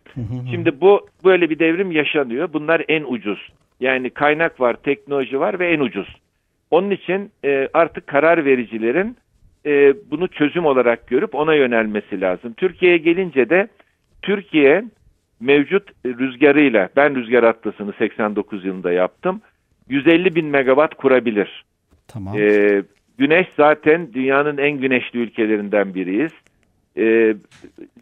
Şimdi 0.51 0.81
bu 0.81 1.07
böyle 1.25 1.49
bir 1.49 1.59
devrim 1.59 1.91
yaşanıyor. 1.91 2.53
Bunlar 2.53 2.83
en 2.87 3.03
ucuz. 3.03 3.49
Yani 3.79 4.09
kaynak 4.09 4.59
var, 4.59 4.73
teknoloji 4.73 5.39
var 5.39 5.59
ve 5.59 5.67
en 5.67 5.79
ucuz. 5.79 6.15
Onun 6.71 6.91
için 6.91 7.31
e, 7.45 7.69
artık 7.73 8.07
karar 8.07 8.45
vericilerin 8.45 9.17
e, 9.65 9.93
bunu 10.11 10.27
çözüm 10.27 10.65
olarak 10.65 11.07
görüp 11.07 11.35
ona 11.35 11.53
yönelmesi 11.53 12.21
lazım. 12.21 12.53
Türkiye'ye 12.53 12.97
gelince 12.97 13.49
de 13.49 13.67
Türkiye 14.21 14.83
mevcut 15.45 15.83
rüzgarıyla 16.05 16.89
ben 16.95 17.15
rüzgar 17.15 17.43
atlasını 17.43 17.93
89 17.93 18.65
yılında 18.65 18.91
yaptım. 18.91 19.41
150 19.89 20.35
bin 20.35 20.45
megawatt 20.45 20.95
kurabilir. 20.95 21.65
Tamam. 22.07 22.37
Ee, 22.37 22.83
güneş 23.17 23.47
zaten 23.57 24.13
dünyanın 24.13 24.57
en 24.57 24.71
güneşli 24.71 25.19
ülkelerinden 25.19 25.95
biriyiz. 25.95 26.31
Ee, 26.97 27.35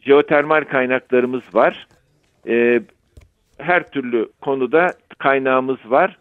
jeotermal 0.02 0.64
kaynaklarımız 0.64 1.44
var. 1.54 1.88
Ee, 2.48 2.82
her 3.58 3.92
türlü 3.92 4.30
konuda 4.42 4.94
kaynağımız 5.18 5.78
var. 5.86 6.18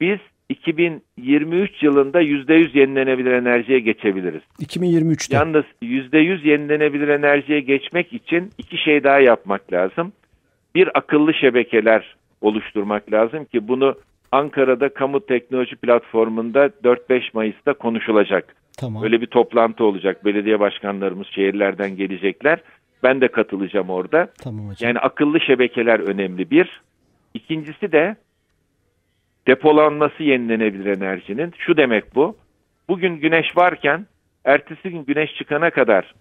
Biz 0.00 0.18
2023 0.48 1.82
yılında 1.82 2.22
%100 2.22 2.78
yenilenebilir 2.78 3.32
enerjiye 3.32 3.80
geçebiliriz. 3.80 4.42
2023'te. 4.60 5.36
Yalnız 5.36 5.64
%100 5.82 6.48
yenilenebilir 6.48 7.08
enerjiye 7.08 7.60
geçmek 7.60 8.12
için 8.12 8.50
iki 8.58 8.78
şey 8.78 9.04
daha 9.04 9.20
yapmak 9.20 9.72
lazım. 9.72 10.12
Bir 10.76 10.98
akıllı 10.98 11.34
şebekeler 11.34 12.16
oluşturmak 12.40 13.12
lazım 13.12 13.44
ki 13.44 13.68
bunu 13.68 13.94
Ankara'da 14.32 14.88
Kamu 14.88 15.26
Teknoloji 15.26 15.76
Platformu'nda 15.76 16.66
4-5 16.66 17.22
Mayıs'ta 17.34 17.72
konuşulacak. 17.72 18.56
Tamam. 18.78 19.02
Böyle 19.02 19.20
bir 19.20 19.26
toplantı 19.26 19.84
olacak. 19.84 20.24
Belediye 20.24 20.60
başkanlarımız 20.60 21.26
şehirlerden 21.26 21.96
gelecekler. 21.96 22.60
Ben 23.02 23.20
de 23.20 23.28
katılacağım 23.28 23.90
orada. 23.90 24.28
Tamam 24.42 24.68
hocam. 24.68 24.88
Yani 24.88 24.98
akıllı 24.98 25.40
şebekeler 25.40 26.00
önemli 26.00 26.50
bir. 26.50 26.80
İkincisi 27.34 27.92
de 27.92 28.16
depolanması 29.46 30.22
yenilenebilir 30.22 30.96
enerjinin. 30.96 31.52
Şu 31.58 31.76
demek 31.76 32.14
bu. 32.14 32.36
Bugün 32.88 33.16
güneş 33.16 33.56
varken 33.56 34.06
ertesi 34.44 34.90
gün 34.90 35.04
güneş 35.04 35.34
çıkana 35.34 35.70
kadar 35.70 36.14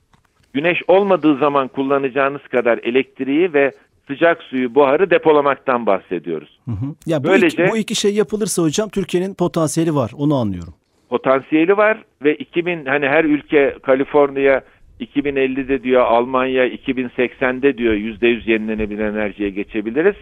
güneş 0.53 0.81
olmadığı 0.87 1.37
zaman 1.37 1.67
kullanacağınız 1.67 2.41
kadar 2.41 2.77
elektriği 2.83 3.53
ve 3.53 3.71
sıcak 4.07 4.43
suyu, 4.43 4.75
buharı 4.75 5.09
depolamaktan 5.09 5.85
bahsediyoruz. 5.85 6.59
Hı 6.65 6.71
hı. 6.71 6.85
Ya 7.05 7.23
bu, 7.23 7.27
Böylece- 7.27 7.63
iki, 7.63 7.71
bu 7.71 7.77
iki 7.77 7.95
şey 7.95 8.13
yapılırsa 8.15 8.63
hocam 8.63 8.89
Türkiye'nin 8.89 9.33
potansiyeli 9.33 9.95
var. 9.95 10.11
Onu 10.17 10.35
anlıyorum. 10.35 10.73
Potansiyeli 11.09 11.77
var 11.77 12.03
ve 12.23 12.35
2000 12.35 12.85
hani 12.85 13.07
her 13.07 13.23
ülke 13.25 13.75
Kaliforniya 13.83 14.61
2050'de 14.99 15.83
diyor, 15.83 16.01
Almanya 16.01 16.67
2080'de 16.67 17.77
diyor 17.77 17.93
%100 17.93 18.49
yenilenebilir 18.51 19.03
enerjiye 19.03 19.49
geçebiliriz. 19.49 20.15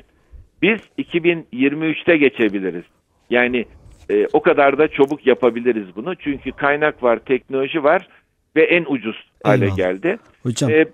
Biz 0.62 0.80
2023'te 0.98 2.18
geçebiliriz. 2.18 2.84
Yani 3.30 3.66
e, 4.10 4.28
o 4.34 4.42
kadar 4.42 4.78
da 4.78 4.88
çabuk 4.88 5.28
yapabiliriz 5.28 5.96
bunu. 5.96 6.16
Çünkü 6.16 6.52
kaynak 6.52 7.04
var, 7.04 7.20
teknoloji 7.20 7.84
var 7.84 8.08
ve 8.56 8.64
en 8.64 8.86
ucuz 8.88 9.16
hale 9.44 9.64
Eyvallah. 9.66 9.78
geldi. 9.78 10.18
Hocam 10.44 10.72
E, 10.72 10.86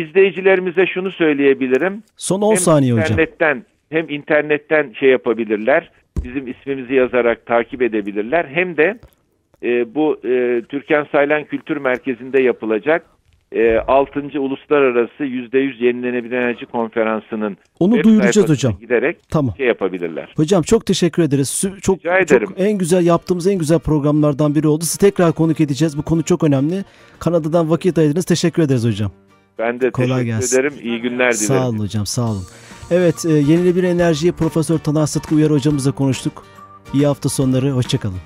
izleyicilerimize 0.00 0.86
şunu 0.86 1.10
söyleyebilirim. 1.10 2.02
son 2.16 2.40
10 2.40 2.50
hem 2.50 2.56
saniye 2.56 2.92
hocam. 2.92 3.04
internetten 3.04 3.64
hem 3.90 4.08
internetten 4.10 4.92
şey 4.92 5.08
yapabilirler. 5.08 5.90
Bizim 6.24 6.48
ismimizi 6.48 6.94
yazarak 6.94 7.46
takip 7.46 7.82
edebilirler. 7.82 8.44
Hem 8.44 8.76
de 8.76 8.98
e, 9.62 9.94
bu 9.94 10.20
e, 10.24 10.62
Türkan 10.68 11.06
Saylan 11.12 11.44
Kültür 11.44 11.76
Merkezi'nde 11.76 12.42
yapılacak 12.42 13.06
e, 13.52 13.78
6. 13.78 14.20
Uluslararası 14.40 15.24
%100 15.24 15.84
Yenilenebilir 15.84 16.36
Enerji 16.36 16.66
Konferansı'nın 16.66 17.56
Onu 17.80 18.02
duyuracağız 18.04 18.48
hocam. 18.48 18.74
giderek 18.80 19.16
Tamam. 19.30 19.54
şey 19.56 19.66
yapabilirler. 19.66 20.32
Hocam 20.36 20.62
çok 20.62 20.86
teşekkür 20.86 21.22
ederiz. 21.22 21.64
Çok, 21.82 21.98
Rica 21.98 22.18
ederim. 22.18 22.48
çok 22.48 22.60
en 22.60 22.78
güzel 22.78 23.06
yaptığımız 23.06 23.46
en 23.46 23.58
güzel 23.58 23.78
programlardan 23.78 24.54
biri 24.54 24.68
oldu. 24.68 24.84
Sizi 24.84 24.98
tekrar 24.98 25.32
konuk 25.32 25.60
edeceğiz. 25.60 25.98
Bu 25.98 26.02
konu 26.02 26.22
çok 26.22 26.44
önemli. 26.44 26.84
Kanada'dan 27.18 27.70
vakit 27.70 27.98
ayırdınız. 27.98 28.24
Teşekkür 28.24 28.62
ederiz 28.62 28.84
hocam. 28.86 29.10
Ben 29.58 29.80
de 29.80 29.90
Kolay 29.90 30.08
teşekkür 30.08 30.24
gelsin. 30.26 30.56
ederim. 30.60 30.74
İyi 30.82 31.00
günler 31.00 31.32
dilerim. 31.32 31.46
Sağ 31.46 31.68
olun 31.68 31.78
hocam 31.78 32.06
sağ 32.06 32.22
olun. 32.30 32.44
Evet 32.90 33.24
e, 33.24 33.32
yenilenebilir 33.32 33.82
enerjiyi 33.84 34.32
Profesör 34.32 34.78
Taner 34.78 35.06
Sıtkı 35.06 35.34
Uyar 35.34 35.50
hocamızla 35.50 35.92
konuştuk. 35.92 36.44
İyi 36.94 37.06
hafta 37.06 37.28
sonları. 37.28 37.70
Hoşçakalın. 37.70 38.18